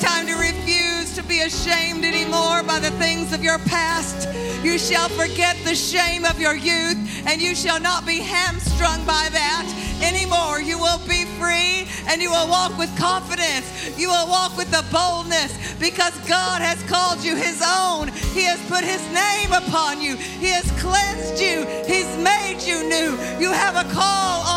[0.00, 4.26] Time to refuse to be ashamed anymore by the things of your past.
[4.64, 6.96] You shall forget the shame of your youth,
[7.26, 10.60] and you shall not be hamstrung by that anymore.
[10.60, 13.98] You will be free and you will walk with confidence.
[13.98, 18.08] You will walk with the boldness because God has called you His own.
[18.32, 23.12] He has put His name upon you, He has cleansed you, He's made you new.
[23.38, 24.49] You have a call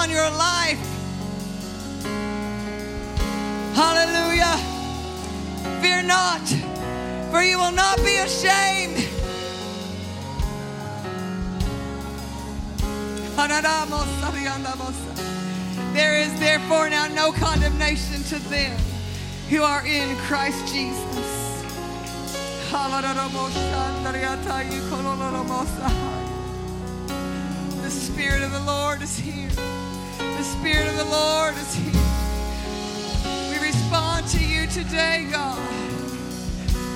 [5.84, 6.48] Fear not,
[7.30, 9.06] for you will not be ashamed.
[15.94, 18.80] There is therefore now no condemnation to them
[19.50, 21.66] who are in Christ Jesus.
[27.82, 29.50] The Spirit of the Lord is here.
[29.50, 32.03] The Spirit of the Lord is here.
[34.34, 35.60] To you today, God.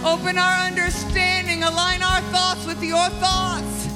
[0.04, 3.88] Open our understanding, align our thoughts with your thoughts.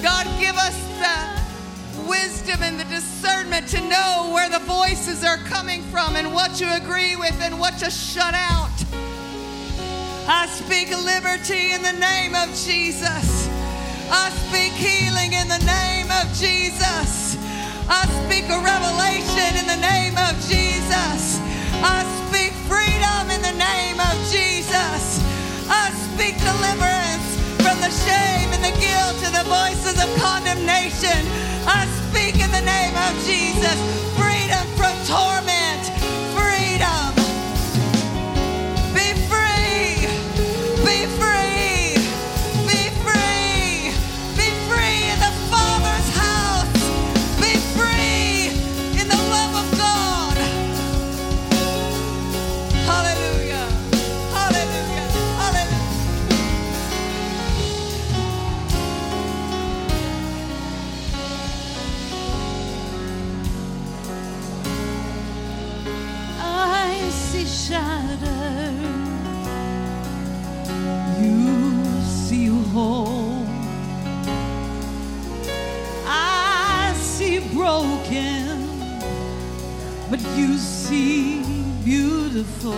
[0.00, 5.82] God, give us the wisdom and the discernment to know where the voices are coming
[5.90, 8.70] from and what to agree with and what to shut out.
[10.28, 13.48] I speak liberty in the name of Jesus.
[14.08, 17.36] I speak healing in the name of Jesus.
[17.88, 21.51] I speak a revelation in the name of Jesus.
[21.82, 25.18] I speak freedom in the name of Jesus.
[25.66, 27.26] I speak deliverance
[27.58, 31.26] from the shame and the guilt and the voices of condemnation.
[31.66, 34.11] I speak in the name of Jesus
[80.42, 81.40] you see
[81.84, 82.74] beautiful.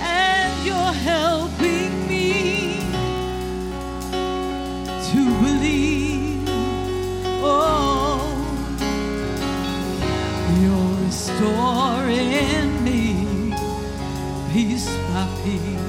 [0.00, 2.80] And you're helping me
[5.10, 6.44] to believe.
[7.40, 8.20] Oh,
[10.60, 13.54] you're restoring me
[14.52, 15.87] piece by piece.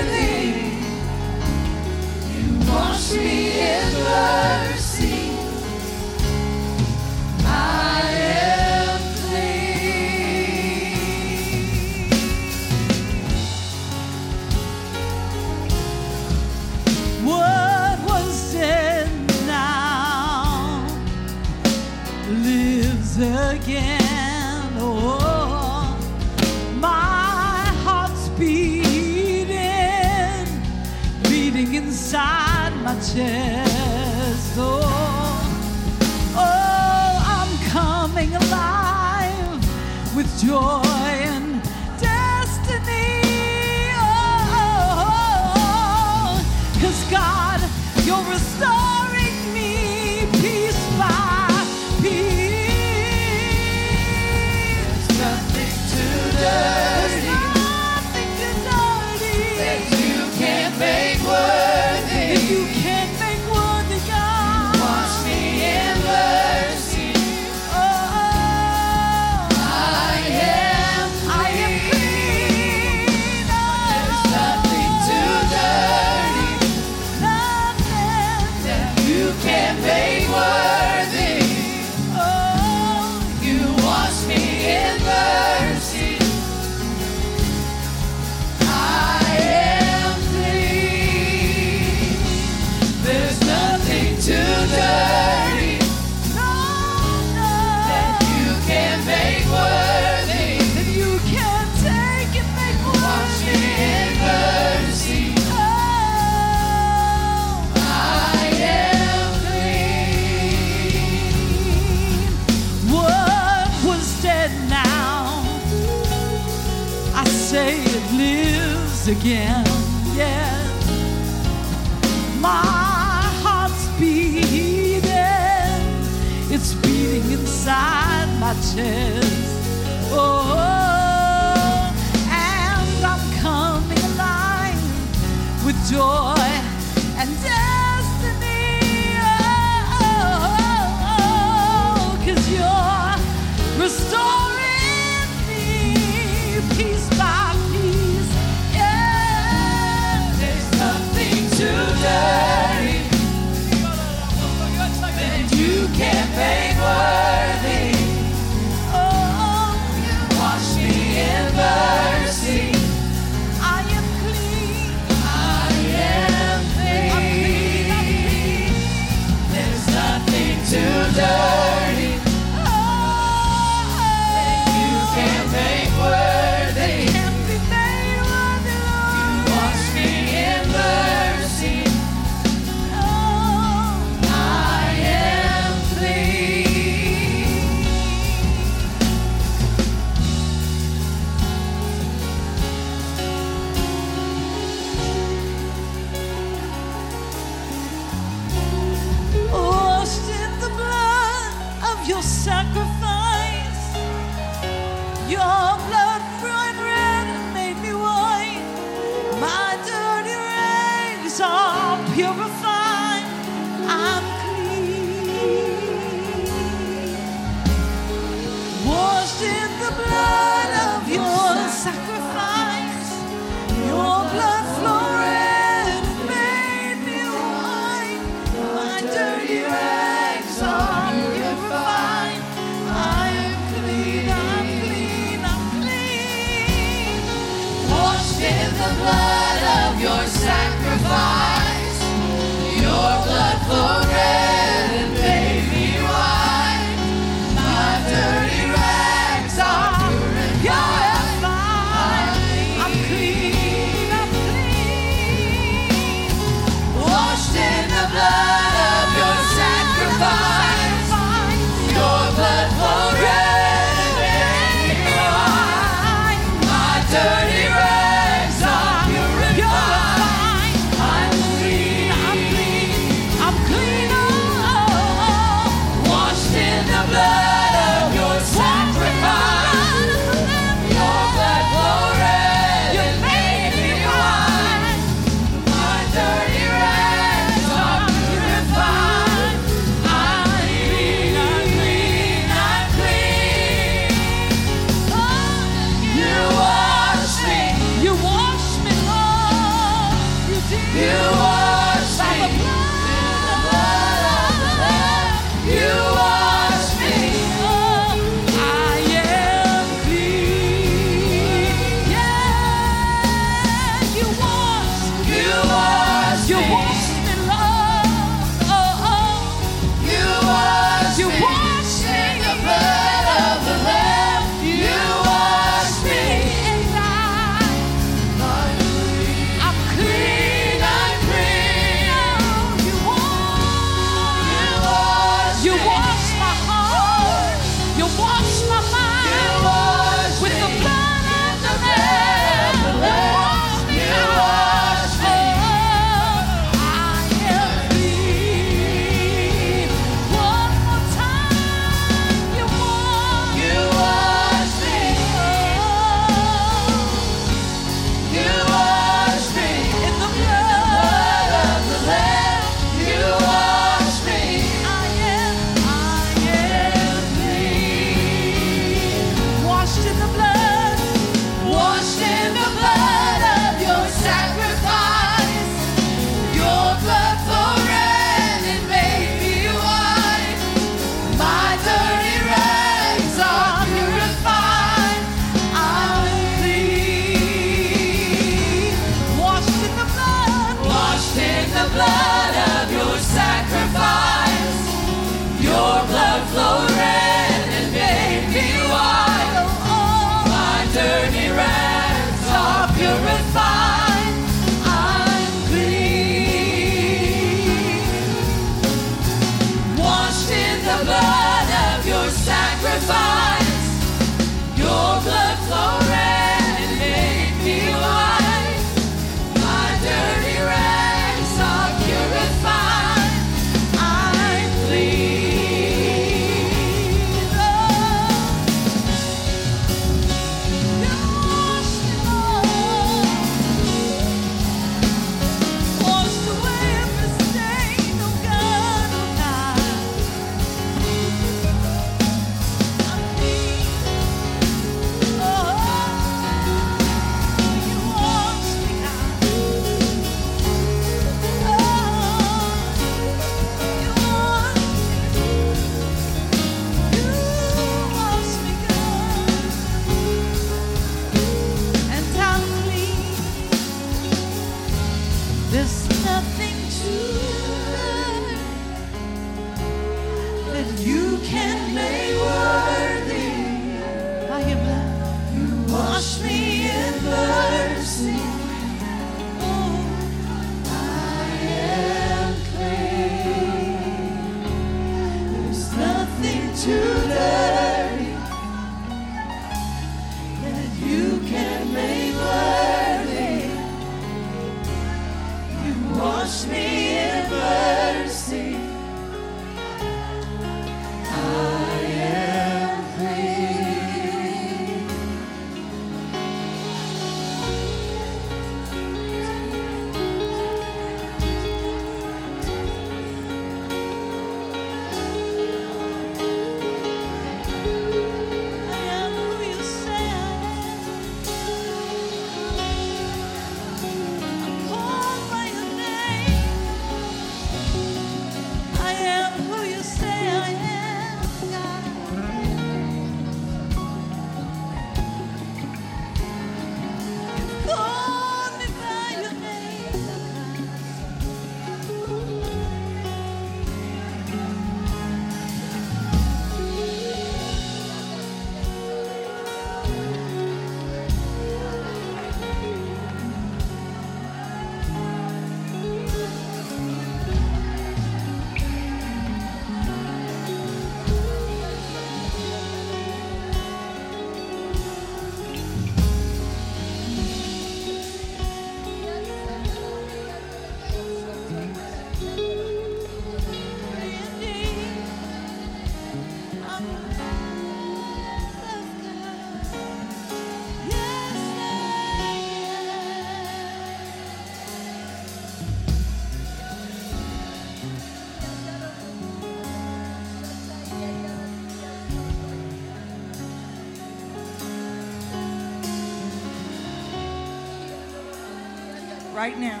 [599.66, 600.00] Right now,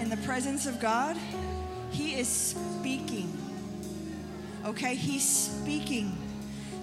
[0.00, 1.16] in the presence of God,
[1.92, 3.32] He is speaking.
[4.64, 4.96] Okay?
[4.96, 6.18] He's speaking.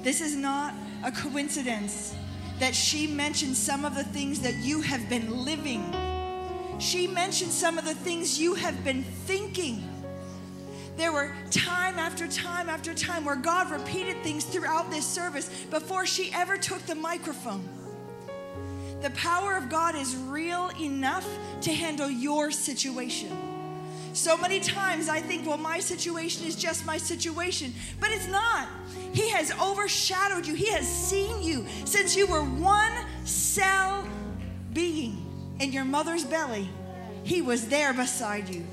[0.01, 0.73] This is not
[1.03, 2.15] a coincidence
[2.59, 5.83] that she mentioned some of the things that you have been living.
[6.79, 9.83] She mentioned some of the things you have been thinking.
[10.95, 16.05] There were time after time after time where God repeated things throughout this service before
[16.05, 17.67] she ever took the microphone.
[19.05, 21.27] The power of God is real enough
[21.61, 23.29] to handle your situation.
[24.13, 28.67] So many times I think, well, my situation is just my situation, but it's not.
[29.13, 32.91] He has overshadowed you, He has seen you since you were one
[33.25, 34.07] cell
[34.73, 35.23] being
[35.59, 36.67] in your mother's belly.
[37.23, 38.65] He was there beside you.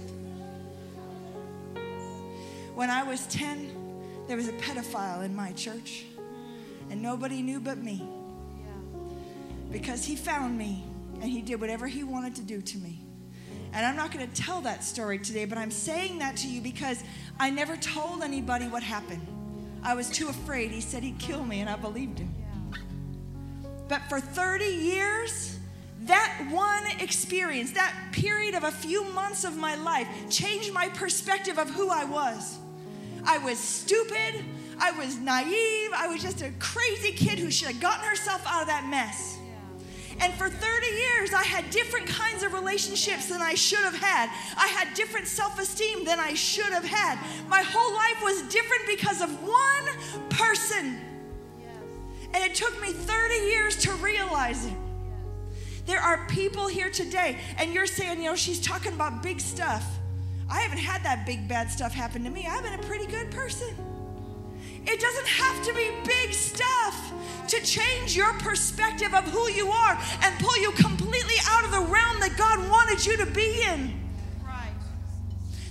[2.75, 3.71] When I was 10,
[4.29, 6.07] there was a pedophile in my church,
[6.89, 8.03] and nobody knew but me.
[9.73, 10.85] Because he found me
[11.21, 13.01] and he did whatever he wanted to do to me.
[13.73, 16.61] And I'm not going to tell that story today, but I'm saying that to you
[16.61, 17.03] because
[17.41, 19.27] I never told anybody what happened.
[19.83, 20.71] I was too afraid.
[20.71, 22.35] He said he'd kill me, and I believed him.
[23.89, 25.59] But for 30 years,
[26.03, 31.59] that one experience, that period of a few months of my life, changed my perspective
[31.59, 32.59] of who I was.
[33.25, 34.45] I was stupid.
[34.79, 35.91] I was naive.
[35.95, 39.39] I was just a crazy kid who should have gotten herself out of that mess.
[40.23, 44.31] And for 30 years, I had different kinds of relationships than I should have had.
[44.57, 47.19] I had different self esteem than I should have had.
[47.49, 51.01] My whole life was different because of one person.
[52.35, 54.73] And it took me 30 years to realize it.
[55.87, 59.85] There are people here today, and you're saying, you know, she's talking about big stuff.
[60.49, 62.47] I haven't had that big bad stuff happen to me.
[62.49, 63.75] I've been a pretty good person.
[64.87, 67.13] It doesn't have to be big stuff
[67.49, 71.81] to change your perspective of who you are and pull you completely out of the
[71.81, 74.01] realm that God wanted you to be in.
[74.45, 74.73] Right.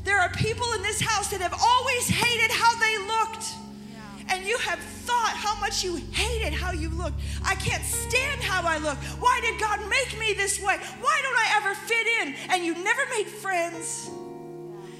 [0.03, 3.45] There are people in this house that have always hated how they looked.
[3.91, 4.35] Yeah.
[4.35, 7.19] And you have thought how much you hated how you looked.
[7.43, 8.97] I can't stand how I look.
[9.19, 10.77] Why did God make me this way?
[10.99, 12.35] Why don't I ever fit in?
[12.51, 14.09] And you never made friends.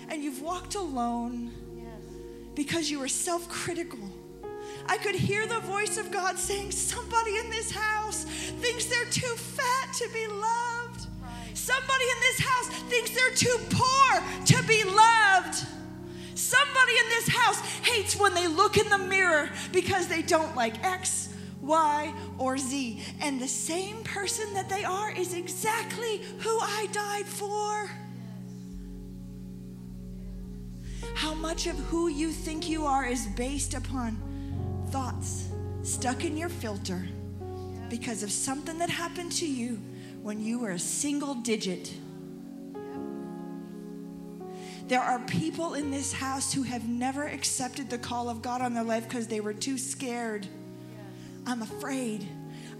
[0.09, 1.51] And you've walked alone
[2.55, 3.99] because you were self critical.
[4.87, 9.35] I could hear the voice of God saying, Somebody in this house thinks they're too
[9.35, 11.07] fat to be loved.
[11.53, 15.65] Somebody in this house thinks they're too poor to be loved.
[16.35, 20.83] Somebody in this house hates when they look in the mirror because they don't like
[20.83, 21.29] X,
[21.61, 23.01] Y, or Z.
[23.21, 27.91] And the same person that they are is exactly who I died for.
[31.13, 34.17] How much of who you think you are is based upon
[34.91, 35.47] thoughts
[35.83, 37.01] stuck in your filter
[37.89, 39.79] because of something that happened to you
[40.21, 41.93] when you were a single digit.
[44.87, 48.73] There are people in this house who have never accepted the call of God on
[48.73, 50.45] their life because they were too scared.
[51.47, 52.27] I'm afraid.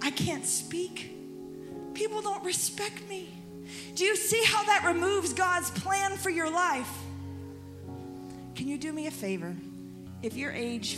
[0.01, 1.15] I can't speak.
[1.93, 3.29] People don't respect me.
[3.95, 6.91] Do you see how that removes God's plan for your life?
[8.55, 9.55] Can you do me a favor?
[10.21, 10.95] If you're age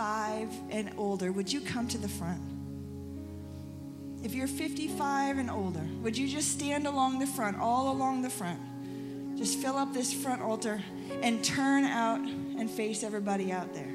[0.00, 2.40] 55 and older, would you come to the front?
[4.24, 8.30] If you're 55 and older, would you just stand along the front, all along the
[8.30, 8.58] front?
[9.36, 10.80] Just fill up this front altar
[11.20, 13.92] and turn out and face everybody out there.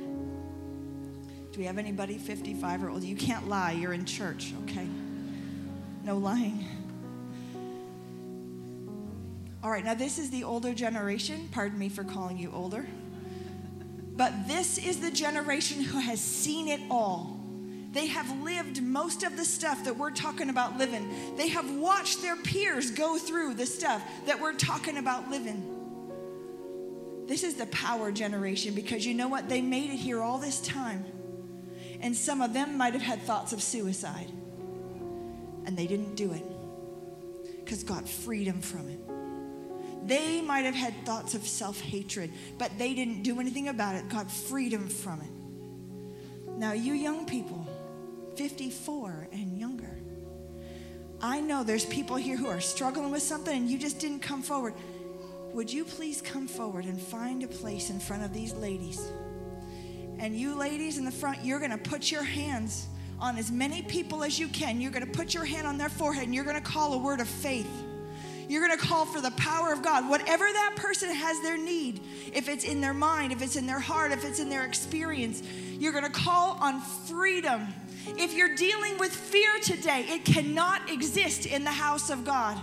[1.52, 3.06] Do we have anybody 55 or older?
[3.08, 4.88] You can't lie, you're in church, okay?
[6.04, 6.68] No lying.
[9.64, 11.50] All right, now this is the older generation.
[11.52, 12.86] Pardon me for calling you older.
[14.16, 17.40] But this is the generation who has seen it all.
[17.92, 21.36] They have lived most of the stuff that we're talking about living.
[21.38, 25.72] They have watched their peers go through the stuff that we're talking about living.
[27.26, 29.50] This is the power generation because you know what?
[29.50, 31.06] They made it here all this time.
[32.02, 34.30] And some of them might have had thoughts of suicide.
[35.66, 36.44] And they didn't do it
[37.64, 39.00] because God freed them from it.
[40.06, 44.08] They might have had thoughts of self hatred, but they didn't do anything about it.
[44.08, 46.50] God freed them from it.
[46.58, 47.68] Now, you young people,
[48.38, 49.98] 54 and younger,
[51.22, 54.44] I know there's people here who are struggling with something and you just didn't come
[54.44, 54.74] forward.
[55.54, 59.10] Would you please come forward and find a place in front of these ladies?
[60.20, 62.88] And you ladies in the front, you're going to put your hands
[63.20, 64.80] on as many people as you can.
[64.80, 66.98] You're going to put your hand on their forehead and you're going to call a
[66.98, 67.70] word of faith.
[68.48, 70.10] You're going to call for the power of God.
[70.10, 72.02] Whatever that person has their need,
[72.34, 75.42] if it's in their mind, if it's in their heart, if it's in their experience,
[75.80, 77.68] you're going to call on freedom.
[78.08, 82.60] If you're dealing with fear today, it cannot exist in the house of God.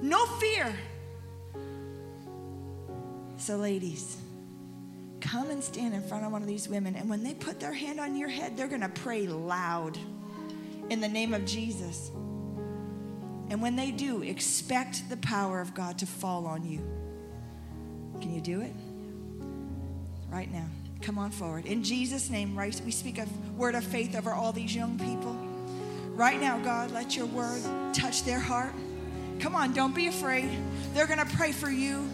[0.00, 0.72] No fear.
[3.38, 4.18] So, ladies,
[5.20, 7.72] come and stand in front of one of these women, and when they put their
[7.72, 9.98] hand on your head, they're going to pray loud
[10.90, 12.12] in the name of Jesus.
[13.52, 16.80] And when they do, expect the power of God to fall on you.
[18.22, 18.72] Can you do it?
[20.30, 20.64] Right now.
[21.02, 21.66] Come on forward.
[21.66, 25.34] In Jesus' name, right, we speak a word of faith over all these young people.
[26.14, 27.60] Right now, God, let your word
[27.92, 28.72] touch their heart.
[29.38, 30.48] Come on, don't be afraid.
[30.94, 32.08] They're going to pray for you.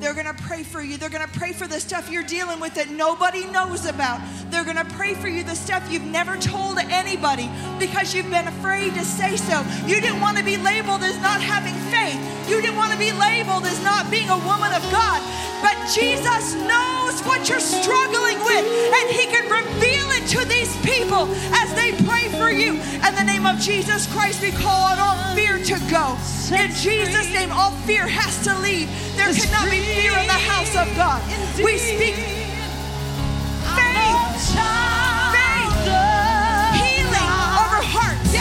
[0.00, 0.96] They're going to pray for you.
[0.96, 4.20] They're going to pray for the stuff you're dealing with that nobody knows about.
[4.50, 7.48] They're going to pray for you the stuff you've never told anybody
[7.78, 9.64] because you've been afraid to say so.
[9.86, 12.20] You didn't want to be labeled as not having faith.
[12.48, 15.22] You didn't want to be labeled as not being a woman of God.
[15.62, 21.28] But Jesus knows what you're struggling with, and He can reveal it to these people
[21.54, 22.80] as they pray for you.
[23.06, 26.16] In the name of Jesus Christ, we call on all fear to go.
[26.54, 28.88] In Jesus' name, all fear has to leave.
[29.16, 31.22] There cannot be fear in the house of God.
[31.56, 32.14] We speak
[33.74, 34.54] faith,
[35.32, 35.76] faith,
[36.76, 37.30] healing
[37.60, 38.32] over hearts,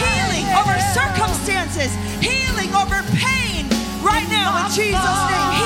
[0.00, 1.92] healing over circumstances,
[2.22, 3.66] healing over pain.
[3.98, 5.57] Right now, in Jesus' name,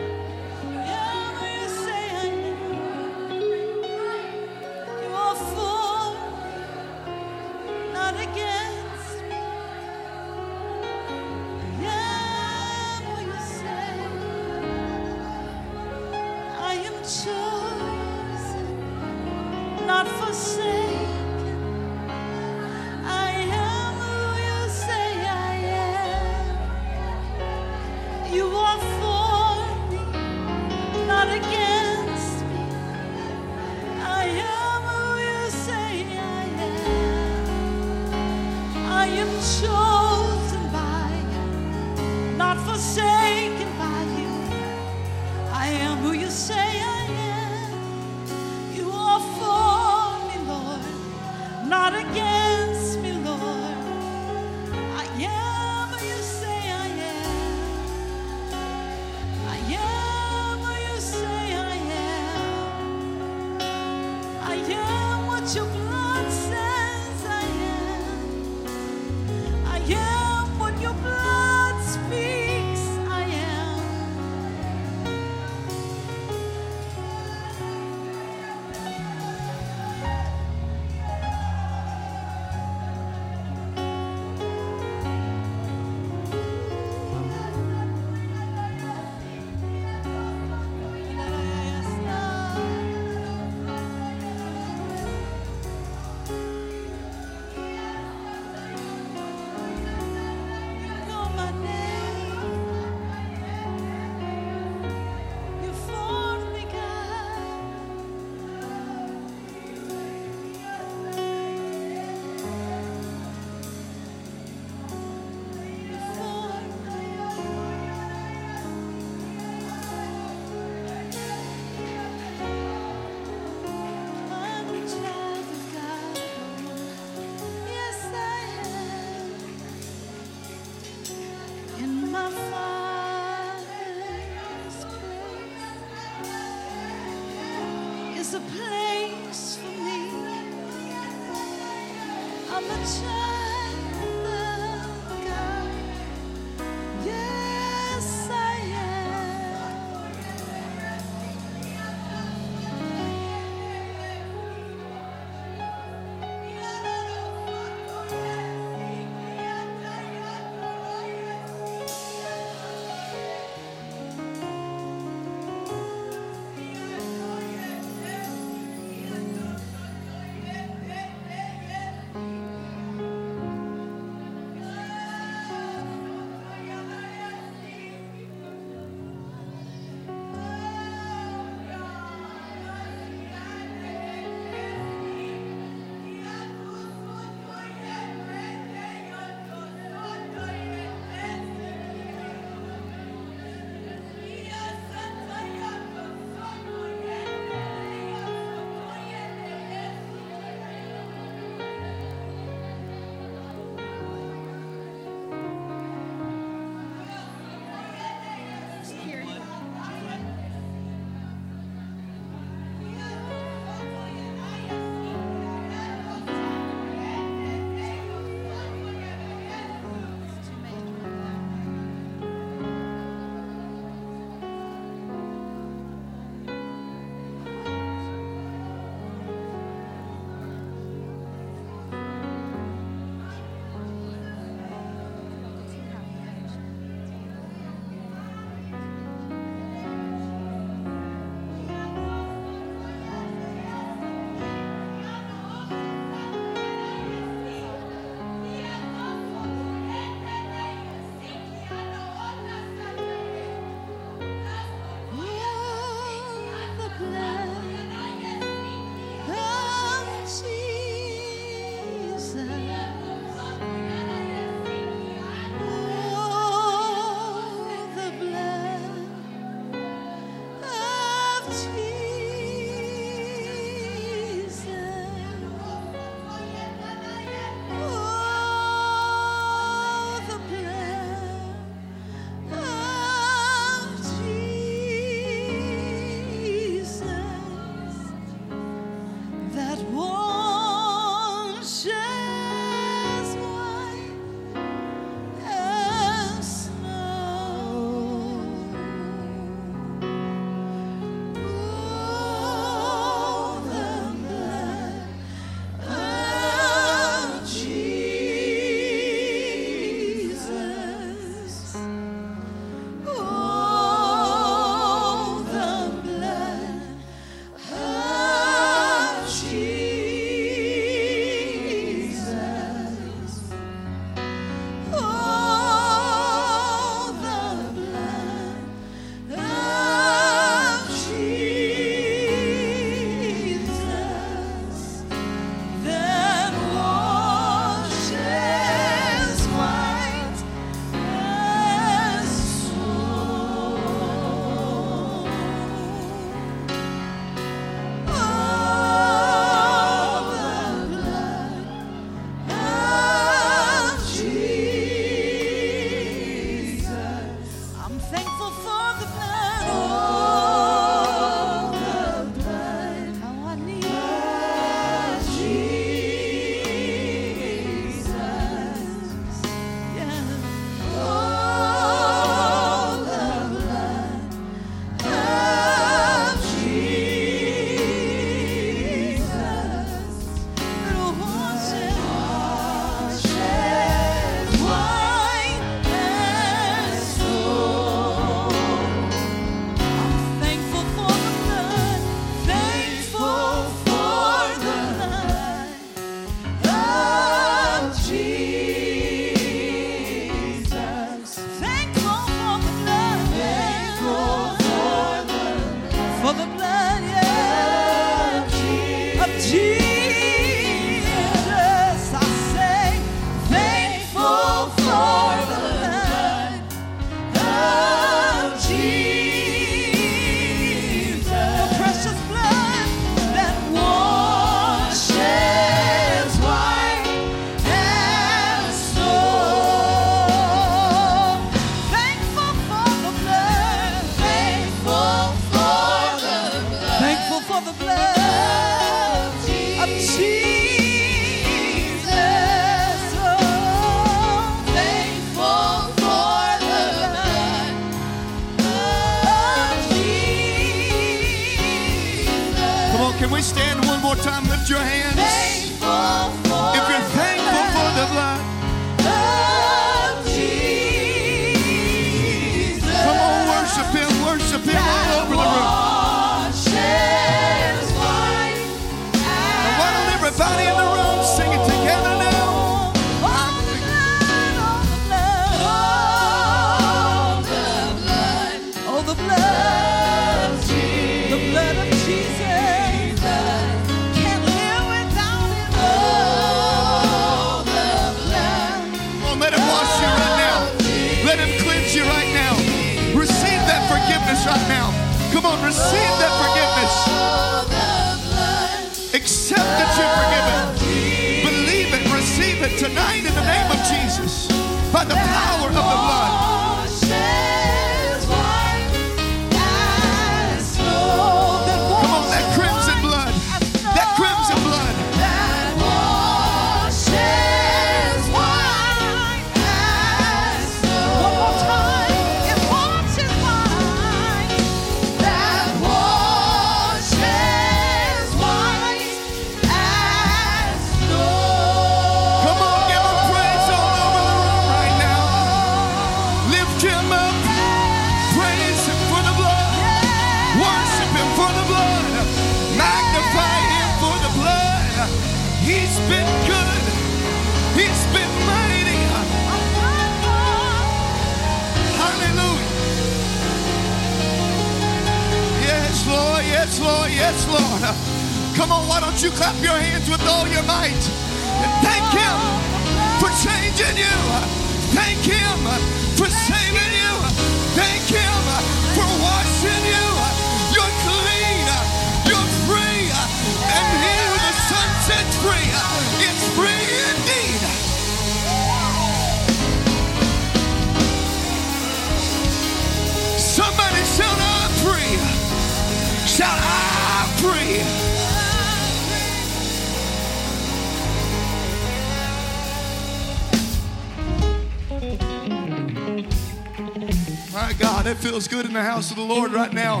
[598.56, 600.00] good in the house of the Lord right now.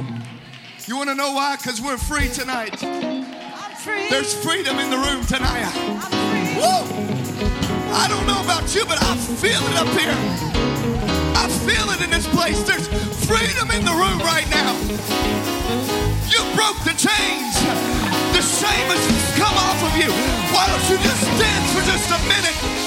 [0.86, 1.56] You want to know why?
[1.56, 2.80] Because we're free tonight.
[4.08, 5.68] There's freedom in the room tonight.
[6.56, 6.80] Woo!
[7.92, 10.16] I don't know about you, but I feel it up here.
[11.36, 12.62] I feel it in this place.
[12.62, 12.88] There's
[13.28, 14.72] freedom in the room right now.
[16.32, 17.60] You broke the chains.
[18.32, 19.04] The shame has
[19.36, 20.08] come off of you.
[20.48, 22.85] Why don't you just dance for just a minute?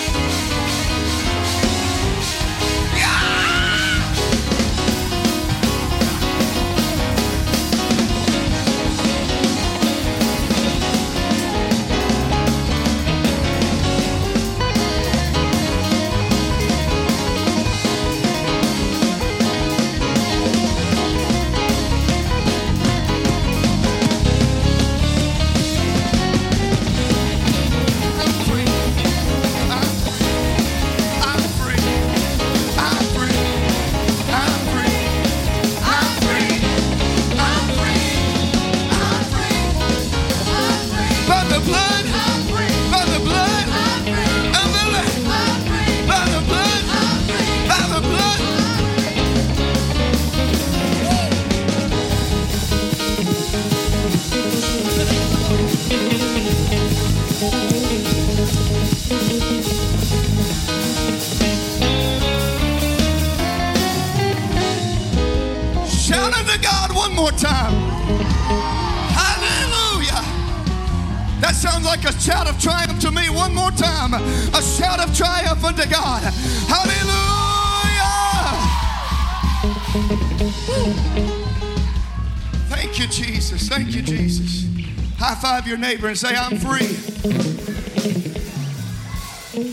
[85.70, 86.96] Your neighbor and say, I'm free.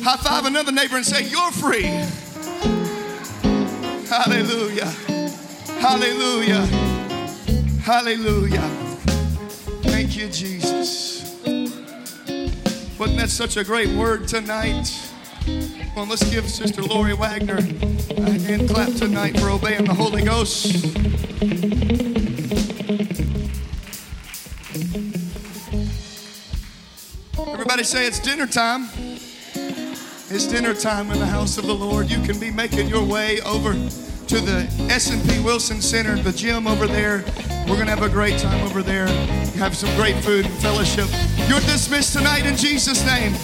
[0.04, 1.84] High five another neighbor and say, You're free.
[4.06, 4.92] Hallelujah.
[5.80, 6.66] Hallelujah.
[7.80, 8.68] Hallelujah.
[9.82, 11.34] Thank you, Jesus.
[12.98, 14.90] Wasn't that such a great word tonight?
[15.96, 22.05] Well, let's give Sister Lori Wagner a hand clap tonight for obeying the Holy Ghost.
[27.86, 28.88] Say it's dinner time.
[29.54, 32.10] It's dinner time in the house of the Lord.
[32.10, 36.88] You can be making your way over to the S&P Wilson Center, the gym over
[36.88, 37.24] there.
[37.68, 39.06] We're going to have a great time over there.
[39.58, 41.06] Have some great food and fellowship.
[41.48, 43.34] You're dismissed tonight in Jesus' name.